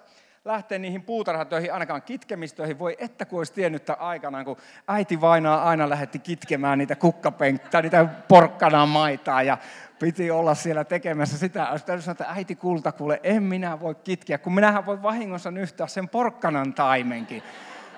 lähteä 0.49 0.79
niihin 0.79 1.03
puutarhatöihin, 1.03 1.73
ainakaan 1.73 2.03
kitkemistöihin. 2.03 2.79
Voi 2.79 2.97
että 2.99 3.25
kun 3.25 3.41
olisi 3.41 3.53
tiennyt 3.53 3.85
tämän 3.85 4.01
aikanaan, 4.01 4.45
kun 4.45 4.57
äiti 4.89 5.21
vainaa 5.21 5.69
aina 5.69 5.89
lähetti 5.89 6.19
kitkemään 6.19 6.79
niitä 6.79 6.97
kukkapenkkää, 6.97 7.83
niitä 7.83 8.07
porkkanaa 8.29 8.87
maitaa 8.87 9.43
ja 9.43 9.59
piti 9.99 10.31
olla 10.31 10.55
siellä 10.55 10.85
tekemässä 10.85 11.39
sitä. 11.39 11.71
Olisi 11.71 11.87
täytyy 11.87 12.03
sanoa, 12.03 12.13
että 12.13 12.27
äiti 12.29 12.55
kulta, 12.55 12.93
kuule, 12.93 13.21
en 13.23 13.43
minä 13.43 13.81
voi 13.81 13.95
kitkeä, 13.95 14.39
kun 14.39 14.55
minähän 14.55 14.87
voi 14.87 15.03
vahingossa 15.03 15.51
nyhtää 15.51 15.87
sen 15.87 16.09
porkkanan 16.09 16.75
taimenkin. 16.75 17.43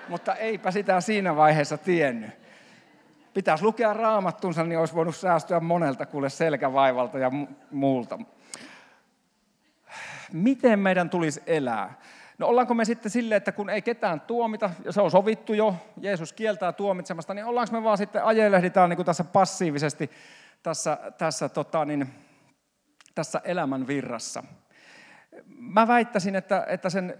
Mutta 0.09 0.35
eipä 0.35 0.71
sitä 0.71 1.01
siinä 1.01 1.37
vaiheessa 1.37 1.79
tiennyt. 1.79 2.31
Pitäisi 3.35 3.65
lukea 3.65 3.93
raamattunsa, 3.93 4.65
niin 4.65 4.79
olisi 4.79 4.95
voinut 4.95 5.17
säästyä 5.17 5.61
monelta 5.61 6.07
kuule 6.07 6.29
selkävaivalta 6.29 7.19
ja 7.19 7.31
muulta. 7.71 8.19
Miten 10.33 10.79
meidän 10.79 11.11
tulisi 11.11 11.43
elää? 11.47 11.95
No 12.41 12.47
ollaanko 12.47 12.75
me 12.75 12.85
sitten 12.85 13.11
sille, 13.11 13.37
että 13.37 13.53
kun 13.53 13.71
ei 13.71 13.83
ketään 13.83 14.21
tuomita, 14.21 14.71
ja 14.85 14.93
se 14.93 15.01
on 15.01 15.11
sovittu 15.11 15.55
jo, 15.55 15.75
Jeesus 16.01 16.33
kieltää 16.33 16.73
tuomitsemasta, 16.73 17.35
niin 17.35 17.45
ollaanko 17.45 17.73
me 17.73 17.85
vaan 17.85 17.99
sitten 17.99 18.25
ajelehditaan 18.25 18.91
niin 18.91 18.97
kuin 18.97 19.07
tässä 19.07 19.25
passiivisesti 19.25 20.11
tässä, 20.63 20.99
tässä, 21.19 21.49
tota, 21.49 21.85
niin, 21.85 22.07
tässä 23.15 23.41
elämän 23.45 23.87
virrassa. 23.87 24.43
Mä 25.47 25.89
väittäisin, 25.89 26.37
että, 26.37 26.67
että 26.69 26.91
sen 26.91 27.19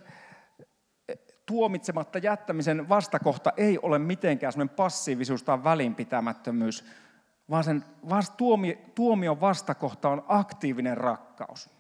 tuomitsematta 1.47 2.19
jättämisen 2.19 2.89
vastakohta 2.89 3.53
ei 3.57 3.79
ole 3.83 3.99
mitenkään 3.99 4.53
semmoinen 4.53 4.77
passiivisuus 4.77 5.43
tai 5.43 5.65
välinpitämättömyys, 5.65 6.85
vaan 7.51 7.65
sen 7.65 7.85
vast, 8.09 8.37
tuomi, 8.37 8.79
tuomion 8.95 9.41
vastakohta 9.41 10.09
on 10.09 10.25
aktiivinen 10.29 10.97
rakkaus. 10.97 11.71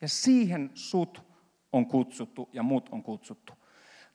Ja 0.00 0.08
siihen 0.08 0.70
sut 0.74 1.25
on 1.72 1.86
kutsuttu 1.86 2.48
ja 2.52 2.62
mut 2.62 2.88
on 2.92 3.02
kutsuttu. 3.02 3.52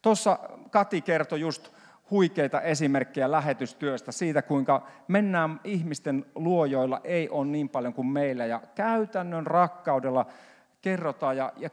Tuossa 0.02 0.38
Kati 0.70 1.00
kertoi 1.00 1.40
just 1.40 1.72
huikeita 2.10 2.60
esimerkkejä 2.60 3.30
lähetystyöstä 3.30 4.12
siitä, 4.12 4.42
kuinka 4.42 4.86
mennään 5.08 5.60
ihmisten 5.64 6.26
luojoilla 6.34 7.00
ei 7.04 7.28
ole 7.28 7.46
niin 7.46 7.68
paljon 7.68 7.94
kuin 7.94 8.06
meillä 8.06 8.46
ja 8.46 8.60
käytännön 8.74 9.46
rakkaudella 9.46 10.26
kerrotaan 10.80 11.36
ja, 11.36 11.52
ja, 11.56 11.70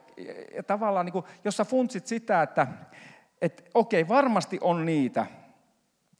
ja 0.55 0.63
tavallaan 0.63 1.05
niin 1.05 1.13
kuin, 1.13 1.25
jos 1.43 1.57
sä 1.57 1.65
funtsit 1.65 2.07
sitä, 2.07 2.41
että 2.41 2.67
et, 3.41 3.69
okei, 3.73 4.07
varmasti 4.07 4.57
on 4.61 4.85
niitä, 4.85 5.25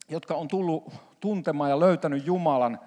jotka 0.08 0.34
on 0.34 0.48
tullut 0.48 0.92
tuntemaan 1.20 1.70
ja 1.70 1.80
löytänyt 1.80 2.26
Jumalan 2.26 2.78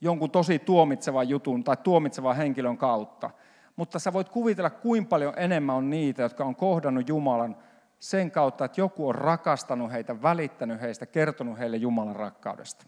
jonkun 0.00 0.30
tosi 0.30 0.58
tuomitsevan 0.58 1.28
jutun 1.28 1.64
tai 1.64 1.76
tuomitsevan 1.76 2.36
henkilön 2.36 2.76
kautta– 2.76 3.30
mutta 3.76 3.98
sä 3.98 4.12
voit 4.12 4.28
kuvitella, 4.28 4.70
kuinka 4.70 5.08
paljon 5.08 5.34
enemmän 5.36 5.76
on 5.76 5.90
niitä, 5.90 6.22
jotka 6.22 6.44
on 6.44 6.56
kohdannut 6.56 7.08
Jumalan 7.08 7.56
sen 8.00 8.30
kautta, 8.30 8.64
että 8.64 8.80
joku 8.80 9.08
on 9.08 9.14
rakastanut 9.14 9.92
heitä, 9.92 10.22
välittänyt 10.22 10.80
heistä, 10.80 11.06
kertonut 11.06 11.58
heille 11.58 11.76
Jumalan 11.76 12.16
rakkaudesta. 12.16 12.86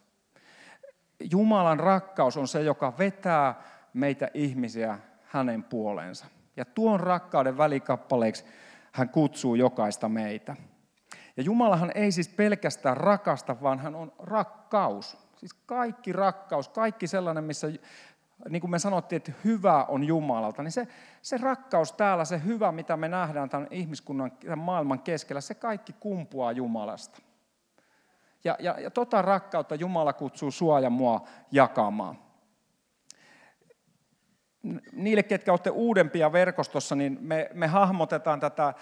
Jumalan 1.30 1.80
rakkaus 1.80 2.36
on 2.36 2.48
se, 2.48 2.62
joka 2.62 2.98
vetää 2.98 3.62
meitä 3.92 4.28
ihmisiä 4.34 4.98
hänen 5.22 5.62
puoleensa. 5.62 6.26
Ja 6.56 6.64
tuon 6.64 7.00
rakkauden 7.00 7.58
välikappaleiksi 7.58 8.44
hän 8.92 9.08
kutsuu 9.08 9.54
jokaista 9.54 10.08
meitä. 10.08 10.56
Ja 11.36 11.42
Jumalahan 11.42 11.92
ei 11.94 12.12
siis 12.12 12.28
pelkästään 12.28 12.96
rakasta, 12.96 13.56
vaan 13.62 13.78
hän 13.78 13.94
on 13.94 14.12
rakkaus. 14.18 15.18
Siis 15.36 15.54
kaikki 15.54 16.12
rakkaus, 16.12 16.68
kaikki 16.68 17.06
sellainen, 17.06 17.44
missä 17.44 17.68
niin 18.48 18.60
kuin 18.60 18.70
me 18.70 18.78
sanottiin, 18.78 19.16
että 19.16 19.32
hyvä 19.44 19.84
on 19.84 20.04
Jumalalta, 20.04 20.62
niin 20.62 20.72
se, 20.72 20.88
se 21.22 21.38
rakkaus 21.38 21.92
täällä, 21.92 22.24
se 22.24 22.40
hyvä, 22.44 22.72
mitä 22.72 22.96
me 22.96 23.08
nähdään 23.08 23.48
tämän 23.48 23.68
ihmiskunnan, 23.70 24.30
tämän 24.30 24.58
maailman 24.58 25.00
keskellä, 25.00 25.40
se 25.40 25.54
kaikki 25.54 25.92
kumpuaa 26.00 26.52
Jumalasta. 26.52 27.22
Ja, 28.44 28.56
ja, 28.58 28.80
ja 28.80 28.90
tota 28.90 29.22
rakkautta 29.22 29.74
Jumala 29.74 30.12
kutsuu 30.12 30.50
sua 30.50 30.80
ja 30.80 30.90
mua 30.90 31.24
jakamaan. 31.52 32.18
Niille, 34.92 35.22
ketkä 35.22 35.52
olette 35.52 35.70
uudempia 35.70 36.32
verkostossa, 36.32 36.94
niin 36.94 37.18
me, 37.20 37.50
me 37.54 37.66
hahmotetaan 37.66 38.40
tätä 38.40 38.74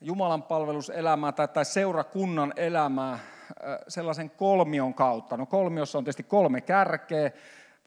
Jumalan 0.00 0.42
palveluselämää 0.42 1.32
tai, 1.32 1.48
tai 1.48 1.64
seurakunnan 1.64 2.52
elämää 2.56 3.18
sellaisen 3.88 4.30
kolmion 4.30 4.94
kautta. 4.94 5.36
No 5.36 5.46
kolmiossa 5.46 5.98
on 5.98 6.04
tietysti 6.04 6.22
kolme 6.22 6.60
kärkeä, 6.60 7.30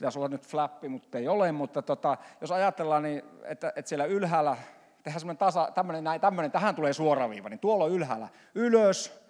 pitäisi 0.03 0.19
olla 0.19 0.27
nyt 0.27 0.47
flappi, 0.47 0.89
mutta 0.89 1.17
ei 1.17 1.27
ole, 1.27 1.51
mutta 1.51 1.81
tota, 1.81 2.17
jos 2.41 2.51
ajatellaan, 2.51 3.03
niin, 3.03 3.21
että, 3.43 3.73
että 3.75 3.89
siellä 3.89 4.05
ylhäällä 4.05 4.57
tehdään 5.03 5.19
semmoinen 5.19 5.37
tasa, 5.37 5.71
tämmöinen, 5.75 6.03
näin, 6.03 6.21
tämmöinen, 6.21 6.51
tähän 6.51 6.75
tulee 6.75 6.93
suoraviiva, 6.93 7.49
niin 7.49 7.59
tuolla 7.59 7.83
on 7.85 7.91
ylhäällä 7.91 8.27
ylös, 8.55 9.21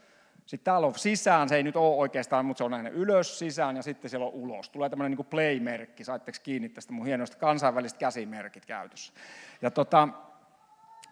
sitten 0.46 0.64
täällä 0.64 0.88
on 0.88 0.96
sisään, 0.96 1.50
se 1.50 1.56
ei 1.56 1.64
nyt 1.64 1.76
ole 1.76 1.96
oikeastaan, 1.96 2.46
mutta 2.46 2.58
se 2.58 2.64
on 2.64 2.72
näin 2.72 2.88
ylös, 2.88 3.40
sisään 3.40 3.76
ja 3.76 3.84
sitten 3.84 4.10
siellä 4.10 4.26
on 4.26 4.34
ulos. 4.34 4.70
Tulee 4.70 4.90
tämmöinen 4.90 5.18
niin 5.18 5.26
play-merkki, 5.26 6.04
saitteko 6.04 6.38
kiinni 6.44 6.70
tästä 6.70 6.94
mun 6.94 7.06
hienoista 7.06 7.38
kansainvälistä 7.38 8.00
käsimerkit 8.00 8.66
käytössä. 8.66 9.14
Ja 9.62 9.72
tota, 9.72 10.08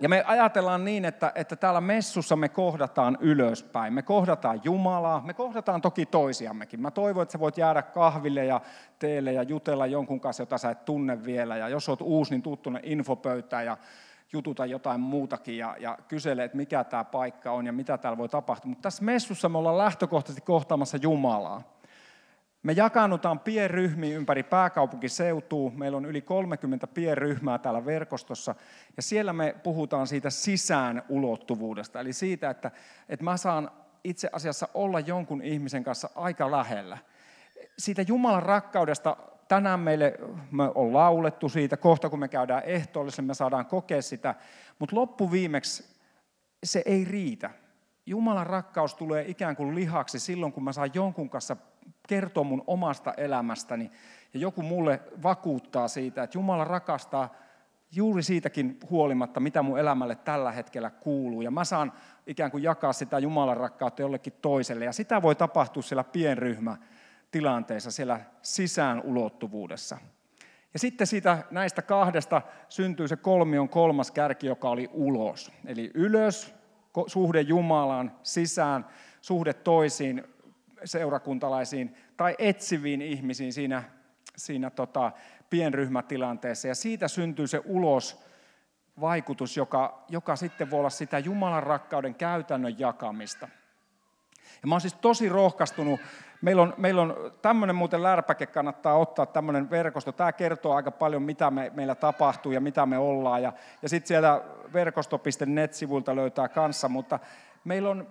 ja 0.01 0.09
me 0.09 0.23
ajatellaan 0.27 0.85
niin, 0.85 1.05
että, 1.05 1.31
että 1.35 1.55
täällä 1.55 1.81
messussa 1.81 2.35
me 2.35 2.49
kohdataan 2.49 3.17
ylöspäin. 3.19 3.93
Me 3.93 4.01
kohdataan 4.01 4.61
Jumalaa, 4.63 5.21
me 5.25 5.33
kohdataan 5.33 5.81
toki 5.81 6.05
toisiammekin. 6.05 6.81
Mä 6.81 6.91
toivon, 6.91 7.23
että 7.23 7.31
sä 7.31 7.39
voit 7.39 7.57
jäädä 7.57 7.81
kahville 7.81 8.45
ja 8.45 8.61
teille 8.99 9.33
ja 9.33 9.43
jutella 9.43 9.87
jonkun 9.87 10.19
kanssa, 10.19 10.41
jota 10.43 10.57
sä 10.57 10.69
et 10.69 10.85
tunne 10.85 11.25
vielä. 11.25 11.57
Ja 11.57 11.69
jos 11.69 11.89
oot 11.89 12.01
uusi, 12.01 12.31
niin 12.31 12.57
tuonne 12.61 12.79
infopöytään 12.83 13.65
ja 13.65 13.77
jututa 14.33 14.65
jotain 14.65 14.99
muutakin 14.99 15.57
ja, 15.57 15.75
ja 15.79 15.97
kyselee, 16.07 16.45
että 16.45 16.57
mikä 16.57 16.83
tämä 16.83 17.03
paikka 17.03 17.51
on 17.51 17.65
ja 17.65 17.73
mitä 17.73 17.97
täällä 17.97 18.17
voi 18.17 18.29
tapahtua. 18.29 18.69
Mutta 18.69 18.81
tässä 18.81 19.03
messussa 19.03 19.49
me 19.49 19.57
ollaan 19.57 19.77
lähtökohtaisesti 19.77 20.41
kohtaamassa 20.41 20.97
Jumalaa. 21.01 21.61
Me 22.63 22.73
jakannutaan 22.73 23.39
pienryhmiin 23.39 24.15
ympäri 24.15 24.43
pääkaupunkiseutua. 24.43 25.71
Meillä 25.71 25.97
on 25.97 26.05
yli 26.05 26.21
30 26.21 26.87
pienryhmää 26.87 27.57
täällä 27.57 27.85
verkostossa. 27.85 28.55
Ja 28.97 29.03
siellä 29.03 29.33
me 29.33 29.55
puhutaan 29.63 30.07
siitä 30.07 30.29
sisään 30.29 31.03
ulottuvuudesta. 31.09 31.99
Eli 31.99 32.13
siitä, 32.13 32.49
että, 32.49 32.71
että 33.09 33.23
mä 33.23 33.37
saan 33.37 33.71
itse 34.03 34.29
asiassa 34.31 34.67
olla 34.73 34.99
jonkun 34.99 35.41
ihmisen 35.41 35.83
kanssa 35.83 36.09
aika 36.15 36.51
lähellä. 36.51 36.97
Siitä 37.77 38.01
Jumalan 38.01 38.43
rakkaudesta 38.43 39.17
tänään 39.47 39.79
meille 39.79 40.13
me 40.51 40.63
on 40.75 40.93
laulettu 40.93 41.49
siitä. 41.49 41.77
Kohta 41.77 42.09
kun 42.09 42.19
me 42.19 42.27
käydään 42.27 42.63
ehtoollisen, 42.65 43.25
me 43.25 43.33
saadaan 43.33 43.65
kokea 43.65 44.01
sitä. 44.01 44.35
Mutta 44.79 44.95
loppuviimeksi 44.95 45.95
se 46.63 46.81
ei 46.85 47.05
riitä. 47.05 47.49
Jumalan 48.05 48.47
rakkaus 48.47 48.95
tulee 48.95 49.25
ikään 49.27 49.55
kuin 49.55 49.75
lihaksi 49.75 50.19
silloin, 50.19 50.53
kun 50.53 50.63
mä 50.63 50.73
saan 50.73 50.91
jonkun 50.93 51.29
kanssa 51.29 51.57
kertoa 52.07 52.43
mun 52.43 52.63
omasta 52.67 53.13
elämästäni 53.13 53.91
ja 54.33 54.39
joku 54.39 54.61
mulle 54.61 55.01
vakuuttaa 55.23 55.87
siitä, 55.87 56.23
että 56.23 56.37
Jumala 56.37 56.63
rakastaa 56.63 57.35
juuri 57.91 58.23
siitäkin 58.23 58.79
huolimatta, 58.89 59.39
mitä 59.39 59.61
mun 59.61 59.79
elämälle 59.79 60.15
tällä 60.15 60.51
hetkellä 60.51 60.89
kuuluu. 60.89 61.41
Ja 61.41 61.51
mä 61.51 61.63
saan 61.63 61.93
ikään 62.27 62.51
kuin 62.51 62.63
jakaa 62.63 62.93
sitä 62.93 63.19
Jumalan 63.19 63.57
rakkautta 63.57 64.01
jollekin 64.01 64.33
toiselle. 64.41 64.85
Ja 64.85 64.93
sitä 64.93 65.21
voi 65.21 65.35
tapahtua 65.35 65.83
siellä 65.83 66.03
pienryhmä 66.03 66.77
tilanteessa, 67.31 67.91
siellä 67.91 68.19
sisään 68.41 69.01
ulottuvuudessa. 69.01 69.97
Ja 70.73 70.79
sitten 70.79 71.07
siitä 71.07 71.43
näistä 71.51 71.81
kahdesta 71.81 72.41
syntyy 72.69 73.07
se 73.07 73.15
kolmion 73.15 73.69
kolmas 73.69 74.11
kärki, 74.11 74.47
joka 74.47 74.69
oli 74.69 74.89
ulos. 74.93 75.51
Eli 75.65 75.91
ylös, 75.93 76.55
suhde 77.07 77.41
Jumalaan, 77.41 78.11
sisään, 78.23 78.85
suhde 79.21 79.53
toisiin, 79.53 80.23
seurakuntalaisiin 80.85 81.95
tai 82.17 82.35
etsiviin 82.39 83.01
ihmisiin 83.01 83.53
siinä, 83.53 83.83
siinä 84.37 84.69
tota, 84.69 85.11
pienryhmätilanteessa. 85.49 86.67
Ja 86.67 86.75
siitä 86.75 87.07
syntyy 87.07 87.47
se 87.47 87.61
ulos 87.65 88.23
vaikutus, 89.01 89.57
joka, 89.57 90.05
joka 90.09 90.35
sitten 90.35 90.71
voi 90.71 90.79
olla 90.79 90.89
sitä 90.89 91.19
Jumalan 91.19 91.63
rakkauden 91.63 92.15
käytännön 92.15 92.79
jakamista. 92.79 93.47
Ja 94.61 94.67
mä 94.67 94.75
oon 94.75 94.81
siis 94.81 94.93
tosi 94.93 95.29
rohkaistunut. 95.29 95.99
Meillä 96.41 96.61
on, 96.61 96.73
meillä 96.77 97.01
on 97.01 97.15
tämmöinen 97.41 97.75
muuten 97.75 98.03
lärpäke, 98.03 98.45
kannattaa 98.45 98.97
ottaa 98.97 99.25
tämmöinen 99.25 99.69
verkosto. 99.69 100.11
Tämä 100.11 100.31
kertoo 100.31 100.75
aika 100.75 100.91
paljon, 100.91 101.21
mitä 101.21 101.51
me, 101.51 101.71
meillä 101.75 101.95
tapahtuu 101.95 102.51
ja 102.51 102.61
mitä 102.61 102.85
me 102.85 102.97
ollaan. 102.97 103.43
Ja, 103.43 103.53
ja 103.81 103.89
sitten 103.89 104.07
siellä 104.07 104.41
verkosto.net-sivulta 104.73 106.15
löytää 106.15 106.47
kanssa, 106.47 106.89
mutta 106.89 107.19
meillä 107.63 107.89
on, 107.89 108.07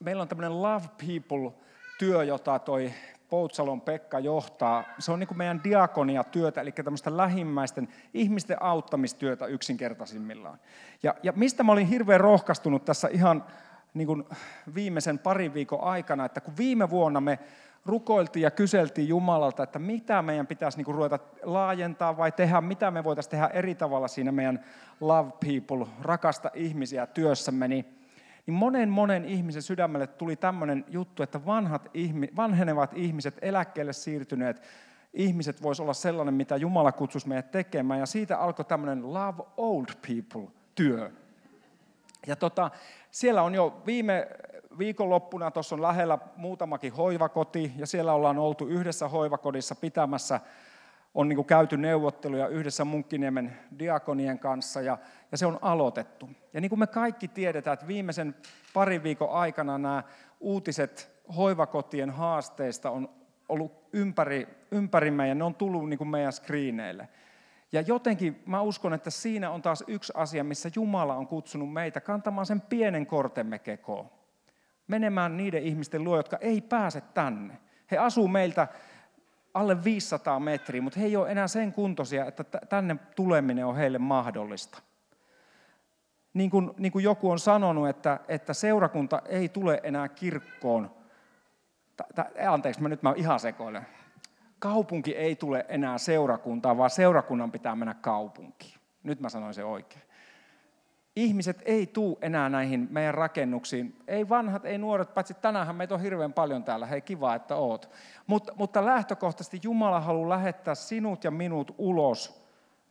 meillä 0.00 0.22
on 0.22 0.28
tämmöinen 0.28 0.62
Love 0.62 0.86
People 1.06 1.52
työ, 2.00 2.24
jota 2.24 2.58
toi 2.58 2.92
Poutsalon 3.30 3.80
Pekka 3.80 4.18
johtaa, 4.18 4.84
se 4.98 5.12
on 5.12 5.18
niin 5.18 5.28
kuin 5.28 5.38
meidän 5.38 5.64
diakonia-työtä, 5.64 6.60
eli 6.60 6.72
tämmöistä 6.72 7.16
lähimmäisten 7.16 7.88
ihmisten 8.14 8.62
auttamistyötä 8.62 9.46
yksinkertaisimmillaan. 9.46 10.58
Ja, 11.02 11.14
ja 11.22 11.32
mistä 11.36 11.62
mä 11.62 11.72
olin 11.72 11.86
hirveän 11.86 12.20
rohkaistunut 12.20 12.84
tässä 12.84 13.08
ihan 13.08 13.44
niin 13.94 14.06
kuin 14.06 14.24
viimeisen 14.74 15.18
parin 15.18 15.54
viikon 15.54 15.82
aikana, 15.82 16.24
että 16.24 16.40
kun 16.40 16.56
viime 16.56 16.90
vuonna 16.90 17.20
me 17.20 17.38
rukoiltiin 17.86 18.42
ja 18.42 18.50
kyseltiin 18.50 19.08
Jumalalta, 19.08 19.62
että 19.62 19.78
mitä 19.78 20.22
meidän 20.22 20.46
pitäisi 20.46 20.78
niin 20.78 20.84
kuin 20.84 20.94
ruveta 20.94 21.18
laajentaa 21.42 22.16
vai 22.16 22.32
tehdä, 22.32 22.60
mitä 22.60 22.90
me 22.90 23.04
voitaisiin 23.04 23.30
tehdä 23.30 23.46
eri 23.46 23.74
tavalla 23.74 24.08
siinä 24.08 24.32
meidän 24.32 24.64
love 25.00 25.30
people, 25.46 25.86
rakasta 26.02 26.50
ihmisiä 26.54 27.06
työssämme, 27.06 27.68
niin 27.68 27.99
niin 28.50 28.58
monen 28.58 28.88
monen 28.88 29.24
ihmisen 29.24 29.62
sydämelle 29.62 30.06
tuli 30.06 30.36
tämmöinen 30.36 30.84
juttu, 30.88 31.22
että 31.22 31.46
vanhat, 31.46 31.88
vanhenevat 32.36 32.90
ihmiset, 32.94 33.38
eläkkeelle 33.42 33.92
siirtyneet 33.92 34.62
ihmiset 35.14 35.62
voisi 35.62 35.82
olla 35.82 35.94
sellainen, 35.94 36.34
mitä 36.34 36.56
Jumala 36.56 36.92
kutsuisi 36.92 37.28
meidät 37.28 37.50
tekemään. 37.50 38.00
Ja 38.00 38.06
siitä 38.06 38.38
alkoi 38.38 38.64
tämmöinen 38.64 39.12
Love 39.14 39.42
Old 39.56 39.86
People-työ. 40.06 41.10
Ja 42.26 42.36
tota, 42.36 42.70
siellä 43.10 43.42
on 43.42 43.54
jo 43.54 43.82
viime 43.86 44.28
viikonloppuna, 44.78 45.50
tuossa 45.50 45.74
on 45.74 45.82
lähellä 45.82 46.18
muutamakin 46.36 46.92
hoivakoti, 46.92 47.72
ja 47.76 47.86
siellä 47.86 48.12
ollaan 48.12 48.38
oltu 48.38 48.66
yhdessä 48.66 49.08
hoivakodissa 49.08 49.74
pitämässä 49.74 50.40
on 51.14 51.28
niin 51.28 51.44
käyty 51.44 51.76
neuvotteluja 51.76 52.48
yhdessä 52.48 52.84
Munkkiniemen 52.84 53.58
diakonien 53.78 54.38
kanssa 54.38 54.80
ja, 54.80 54.98
ja 55.32 55.38
se 55.38 55.46
on 55.46 55.58
aloitettu. 55.62 56.30
Ja 56.52 56.60
niin 56.60 56.68
kuin 56.68 56.78
me 56.78 56.86
kaikki 56.86 57.28
tiedetään, 57.28 57.74
että 57.74 57.86
viimeisen 57.86 58.34
parin 58.74 59.02
viikon 59.02 59.30
aikana 59.30 59.78
nämä 59.78 60.02
uutiset 60.40 61.12
hoivakotien 61.36 62.10
haasteista 62.10 62.90
on 62.90 63.08
ollut 63.48 63.88
ympäri, 63.92 64.48
ympäri 64.70 65.10
meidän, 65.10 65.38
ne 65.38 65.44
on 65.44 65.54
tullut 65.54 65.88
niin 65.88 65.98
kuin 65.98 66.08
meidän 66.08 66.32
screeneille. 66.32 67.08
Ja 67.72 67.80
jotenkin 67.80 68.42
mä 68.46 68.60
uskon, 68.60 68.94
että 68.94 69.10
siinä 69.10 69.50
on 69.50 69.62
taas 69.62 69.84
yksi 69.86 70.12
asia, 70.16 70.44
missä 70.44 70.70
Jumala 70.74 71.14
on 71.14 71.26
kutsunut 71.26 71.72
meitä 71.72 72.00
kantamaan 72.00 72.46
sen 72.46 72.60
pienen 72.60 73.06
kortemme 73.06 73.58
kekoon. 73.58 74.10
Menemään 74.88 75.36
niiden 75.36 75.62
ihmisten 75.62 76.04
luo, 76.04 76.16
jotka 76.16 76.36
ei 76.40 76.60
pääse 76.60 77.00
tänne. 77.00 77.58
He 77.90 77.98
asuu 77.98 78.28
meiltä 78.28 78.68
alle 79.54 79.84
500 79.84 80.40
metriä, 80.40 80.82
mutta 80.82 81.00
he 81.00 81.06
ei 81.06 81.16
ole 81.16 81.30
enää 81.30 81.48
sen 81.48 81.72
kuntoisia, 81.72 82.26
että 82.26 82.44
tänne 82.44 82.96
tuleminen 83.16 83.66
on 83.66 83.76
heille 83.76 83.98
mahdollista. 83.98 84.82
Niin 86.34 86.50
kuin, 86.50 86.70
niin 86.78 86.92
kuin 86.92 87.02
joku 87.02 87.30
on 87.30 87.38
sanonut, 87.38 87.88
että, 87.88 88.20
että 88.28 88.54
seurakunta 88.54 89.22
ei 89.26 89.48
tule 89.48 89.80
enää 89.82 90.08
kirkkoon. 90.08 90.90
Anteeksi, 92.48 92.82
mä 92.82 92.88
nyt 92.88 93.02
mä 93.02 93.14
ihan 93.16 93.40
sekoilen. 93.40 93.86
Kaupunki 94.58 95.16
ei 95.16 95.36
tule 95.36 95.66
enää 95.68 95.98
seurakuntaan, 95.98 96.78
vaan 96.78 96.90
seurakunnan 96.90 97.52
pitää 97.52 97.76
mennä 97.76 97.94
kaupunkiin. 97.94 98.80
Nyt 99.02 99.20
mä 99.20 99.28
sanoin 99.28 99.54
se 99.54 99.64
oikein 99.64 100.10
ihmiset 101.16 101.62
ei 101.64 101.86
tuu 101.86 102.18
enää 102.22 102.48
näihin 102.48 102.88
meidän 102.90 103.14
rakennuksiin. 103.14 103.96
Ei 104.08 104.28
vanhat, 104.28 104.64
ei 104.64 104.78
nuoret, 104.78 105.14
paitsi 105.14 105.34
tänään 105.34 105.76
meitä 105.76 105.94
on 105.94 106.00
hirveän 106.00 106.32
paljon 106.32 106.64
täällä. 106.64 106.86
Hei, 106.86 107.00
kiva, 107.00 107.34
että 107.34 107.56
oot. 107.56 107.90
Mutta, 108.26 108.52
mutta 108.56 108.86
lähtökohtaisesti 108.86 109.60
Jumala 109.62 110.00
haluaa 110.00 110.28
lähettää 110.28 110.74
sinut 110.74 111.24
ja 111.24 111.30
minut 111.30 111.74
ulos 111.78 112.46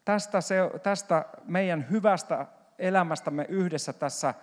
tästä, 0.06 0.42
se, 0.42 0.56
tästä 0.84 1.26
meidän 1.46 1.86
hyvästä 1.92 2.46
elämästämme 2.80 3.46
yhdessä 3.50 3.94
tässä, 3.94 4.34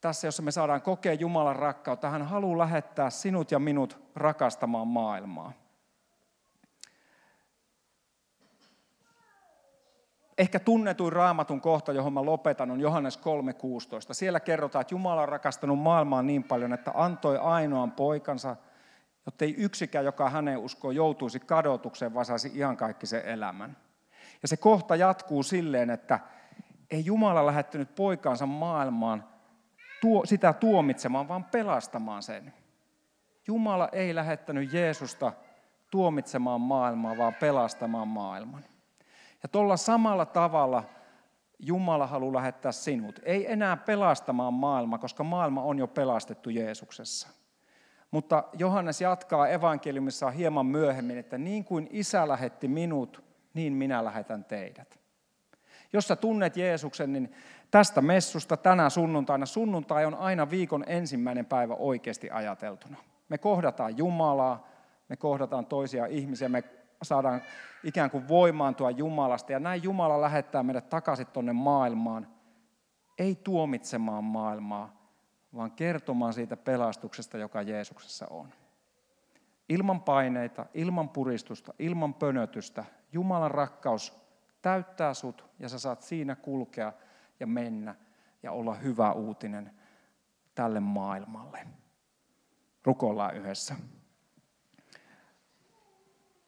tässä, 0.00 0.26
jossa 0.26 0.42
me 0.42 0.50
saadaan 0.50 0.82
kokea 0.82 1.14
Jumalan 1.14 1.56
rakkautta. 1.56 2.10
Hän 2.10 2.22
haluaa 2.22 2.58
lähettää 2.58 3.10
sinut 3.10 3.50
ja 3.50 3.58
minut 3.58 3.98
rakastamaan 4.14 4.88
maailmaa. 4.88 5.52
Ehkä 10.38 10.58
tunnetuin 10.58 11.12
raamatun 11.12 11.60
kohta, 11.60 11.92
johon 11.92 12.12
mä 12.12 12.24
lopetan, 12.24 12.70
on 12.70 12.80
Johannes 12.80 13.18
3.16. 13.18 13.22
Siellä 14.12 14.40
kerrotaan, 14.40 14.80
että 14.80 14.94
Jumala 14.94 15.22
on 15.22 15.28
rakastanut 15.28 15.78
maailmaa 15.78 16.22
niin 16.22 16.44
paljon, 16.44 16.72
että 16.72 16.90
antoi 16.94 17.38
ainoan 17.38 17.92
poikansa, 17.92 18.56
jotta 19.26 19.44
ei 19.44 19.54
yksikään, 19.58 20.04
joka 20.04 20.30
häneen 20.30 20.58
uskoo, 20.58 20.90
joutuisi 20.90 21.40
kadotukseen, 21.40 22.14
vaan 22.14 22.26
saisi 22.26 22.50
ihan 22.54 22.76
kaikki 22.76 23.06
sen 23.06 23.24
elämän. 23.24 23.76
Ja 24.42 24.48
se 24.48 24.56
kohta 24.56 24.96
jatkuu 24.96 25.42
silleen, 25.42 25.90
että 25.90 26.20
ei 26.94 27.04
Jumala 27.04 27.46
lähettänyt 27.46 27.94
poikansa 27.94 28.46
maailmaan 28.46 29.24
tuo, 30.00 30.26
sitä 30.26 30.52
tuomitsemaan, 30.52 31.28
vaan 31.28 31.44
pelastamaan 31.44 32.22
sen. 32.22 32.52
Jumala 33.46 33.88
ei 33.92 34.14
lähettänyt 34.14 34.72
Jeesusta 34.72 35.32
tuomitsemaan 35.90 36.60
maailmaa, 36.60 37.16
vaan 37.16 37.34
pelastamaan 37.34 38.08
maailman. 38.08 38.64
Ja 39.42 39.48
tuolla 39.48 39.76
samalla 39.76 40.26
tavalla 40.26 40.84
Jumala 41.58 42.06
haluaa 42.06 42.34
lähettää 42.34 42.72
sinut. 42.72 43.20
Ei 43.22 43.52
enää 43.52 43.76
pelastamaan 43.76 44.54
maailma, 44.54 44.98
koska 44.98 45.24
maailma 45.24 45.62
on 45.62 45.78
jo 45.78 45.86
pelastettu 45.86 46.50
Jeesuksessa. 46.50 47.28
Mutta 48.10 48.44
Johannes 48.52 49.00
jatkaa 49.00 49.48
evankeliumissa 49.48 50.30
hieman 50.30 50.66
myöhemmin, 50.66 51.18
että 51.18 51.38
niin 51.38 51.64
kuin 51.64 51.88
isä 51.90 52.28
lähetti 52.28 52.68
minut, 52.68 53.24
niin 53.54 53.72
minä 53.72 54.04
lähetän 54.04 54.44
teidät. 54.44 55.03
Jos 55.94 56.08
sä 56.08 56.16
tunnet 56.16 56.56
Jeesuksen, 56.56 57.12
niin 57.12 57.32
tästä 57.70 58.00
messusta 58.00 58.56
tänä 58.56 58.90
sunnuntaina, 58.90 59.46
sunnuntai 59.46 60.04
on 60.04 60.14
aina 60.14 60.50
viikon 60.50 60.84
ensimmäinen 60.86 61.46
päivä 61.46 61.74
oikeasti 61.74 62.30
ajateltuna. 62.30 62.96
Me 63.28 63.38
kohdataan 63.38 63.98
Jumalaa, 63.98 64.68
me 65.08 65.16
kohdataan 65.16 65.66
toisia 65.66 66.06
ihmisiä, 66.06 66.48
me 66.48 66.64
saadaan 67.02 67.42
ikään 67.84 68.10
kuin 68.10 68.28
voimaantua 68.28 68.90
Jumalasta. 68.90 69.52
Ja 69.52 69.58
näin 69.58 69.82
Jumala 69.82 70.20
lähettää 70.20 70.62
meidät 70.62 70.88
takaisin 70.88 71.26
tuonne 71.26 71.52
maailmaan, 71.52 72.26
ei 73.18 73.34
tuomitsemaan 73.34 74.24
maailmaa, 74.24 74.96
vaan 75.56 75.70
kertomaan 75.70 76.32
siitä 76.32 76.56
pelastuksesta, 76.56 77.38
joka 77.38 77.62
Jeesuksessa 77.62 78.26
on. 78.30 78.48
Ilman 79.68 80.02
paineita, 80.02 80.66
ilman 80.74 81.08
puristusta, 81.08 81.74
ilman 81.78 82.14
pönötystä, 82.14 82.84
Jumalan 83.12 83.50
rakkaus 83.50 84.23
täyttää 84.64 85.14
sut 85.14 85.44
ja 85.58 85.68
sä 85.68 85.78
saat 85.78 86.02
siinä 86.02 86.36
kulkea 86.36 86.92
ja 87.40 87.46
mennä 87.46 87.94
ja 88.42 88.52
olla 88.52 88.74
hyvä 88.74 89.12
uutinen 89.12 89.70
tälle 90.54 90.80
maailmalle. 90.80 91.66
Rukoillaan 92.84 93.36
yhdessä. 93.36 93.74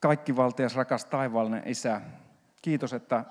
Kaikki 0.00 0.36
valtias 0.36 0.76
rakas 0.76 1.04
taivaallinen 1.04 1.68
Isä, 1.68 2.00
kiitos, 2.62 2.92
että 2.92 3.24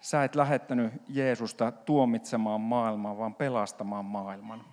sä 0.00 0.24
et 0.24 0.34
lähettänyt 0.34 0.92
Jeesusta 1.08 1.72
tuomitsemaan 1.72 2.60
maailmaa, 2.60 3.18
vaan 3.18 3.34
pelastamaan 3.34 4.04
maailman. 4.04 4.64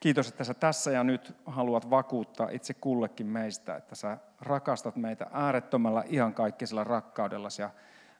Kiitos, 0.00 0.28
että 0.28 0.44
sä 0.44 0.54
tässä 0.54 0.90
ja 0.90 1.04
nyt 1.04 1.36
haluat 1.46 1.90
vakuuttaa 1.90 2.48
itse 2.50 2.74
kullekin 2.74 3.26
meistä, 3.26 3.76
että 3.76 3.94
sä 3.94 4.18
rakastat 4.40 4.96
meitä 4.96 5.26
äärettömällä 5.32 6.04
ihan 6.06 6.34
kaikkisella 6.34 6.84
rakkaudella 6.84 7.48
ja 7.58 7.70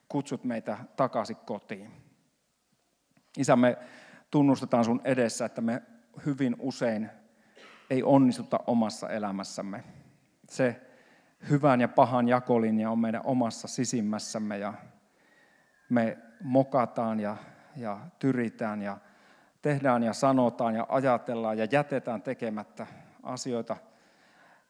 kutsut 0.09 0.43
meitä 0.43 0.77
takaisin 0.95 1.35
kotiin. 1.35 1.91
Isä, 3.37 3.55
me 3.55 3.77
tunnustetaan 4.31 4.85
sun 4.85 5.01
edessä, 5.03 5.45
että 5.45 5.61
me 5.61 5.81
hyvin 6.25 6.55
usein 6.59 7.09
ei 7.89 8.03
onnistuta 8.03 8.59
omassa 8.67 9.09
elämässämme. 9.09 9.83
Se 10.49 10.81
hyvän 11.49 11.81
ja 11.81 11.87
pahan 11.87 12.27
jakolinja 12.27 12.91
on 12.91 12.99
meidän 12.99 13.21
omassa 13.25 13.67
sisimmässämme 13.67 14.57
ja 14.57 14.73
me 15.89 16.17
mokataan 16.43 17.19
ja, 17.19 17.37
ja 17.75 17.99
tyritään 18.19 18.81
ja 18.81 18.97
tehdään 19.61 20.03
ja 20.03 20.13
sanotaan 20.13 20.75
ja 20.75 20.85
ajatellaan 20.89 21.57
ja 21.57 21.67
jätetään 21.71 22.21
tekemättä 22.21 22.87
asioita. 23.23 23.77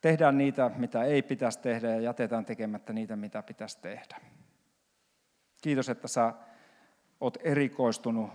Tehdään 0.02 0.38
niitä, 0.38 0.72
mitä 0.76 1.04
ei 1.04 1.22
pitäisi 1.22 1.60
tehdä 1.60 1.90
ja 1.90 2.00
jätetään 2.00 2.46
tekemättä 2.46 2.94
niitä, 2.94 3.16
mitä 3.16 3.44
pitäisi 3.44 3.82
tehdä. 3.82 4.18
Kiitos, 5.64 5.90
että 5.90 6.08
sä 6.08 6.34
oot 7.22 7.38
erikoistunut 7.44 8.30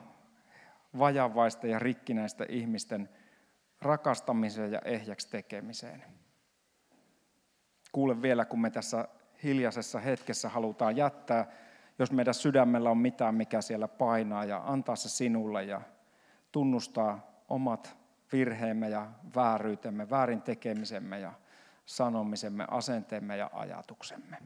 vajavaista 0.99 1.67
ja 1.67 1.79
rikkinäistä 1.79 2.47
ihmisten 2.49 3.09
rakastamiseen 3.83 4.73
ja 4.73 4.81
ehjäksi 4.85 5.31
tekemiseen. 5.31 6.05
Kuule 7.93 8.23
vielä, 8.23 8.45
kun 8.45 8.61
me 8.61 8.71
tässä 8.71 9.09
hiljaisessa 9.43 9.99
hetkessä 9.99 10.49
halutaan 10.49 10.97
jättää, 10.97 11.47
jos 11.99 12.13
meidän 12.13 12.35
sydämellä 12.35 12.91
on 12.91 12.99
mitään, 12.99 13.35
mikä 13.35 13.61
siellä 13.61 13.89
painaa, 13.89 14.45
ja 14.45 14.63
antaa 14.65 14.97
se 14.97 15.09
sinulle 15.09 15.65
ja 15.65 15.81
tunnustaa 16.53 17.43
omat 17.49 17.97
virheemme 18.33 18.89
ja 18.89 19.07
vääryytemme, 19.37 20.11
väärin 20.11 20.43
tekemisemme 20.43 21.21
ja 21.21 21.33
sanomisemme, 21.87 22.65
asenteemme 22.71 23.37
ja 23.37 23.51
ajatuksemme. 23.53 24.39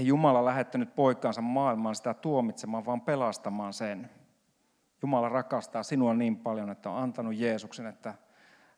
Ei 0.00 0.06
Jumala 0.06 0.44
lähettänyt 0.44 0.94
poikaansa 0.94 1.40
maailmaan 1.40 1.94
sitä 1.94 2.14
tuomitsemaan, 2.14 2.86
vaan 2.86 3.00
pelastamaan 3.00 3.72
sen. 3.72 4.10
Jumala 5.02 5.28
rakastaa 5.28 5.82
sinua 5.82 6.14
niin 6.14 6.36
paljon, 6.36 6.70
että 6.70 6.90
on 6.90 7.02
antanut 7.02 7.34
Jeesuksen, 7.34 7.86
että 7.86 8.14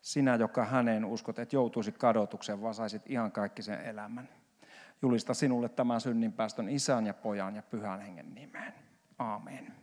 sinä, 0.01 0.35
joka 0.35 0.65
häneen 0.65 1.05
uskot, 1.05 1.39
et 1.39 1.53
joutuisi 1.53 1.93
kadotukseen, 1.93 2.63
vaan 2.63 2.75
saisit 2.75 3.11
ihan 3.11 3.33
kaikki 3.33 3.63
sen 3.63 3.81
elämän. 3.81 4.29
Julista 5.03 5.35
sinulle 5.35 5.69
tämän 5.69 6.01
synninpäästön 6.01 6.69
isän 6.69 7.07
ja 7.07 7.15
pojan 7.15 7.57
ja 7.57 7.63
pyhän 7.63 8.01
hengen 8.01 8.35
nimeen. 8.35 8.75
Aamen. 9.19 9.82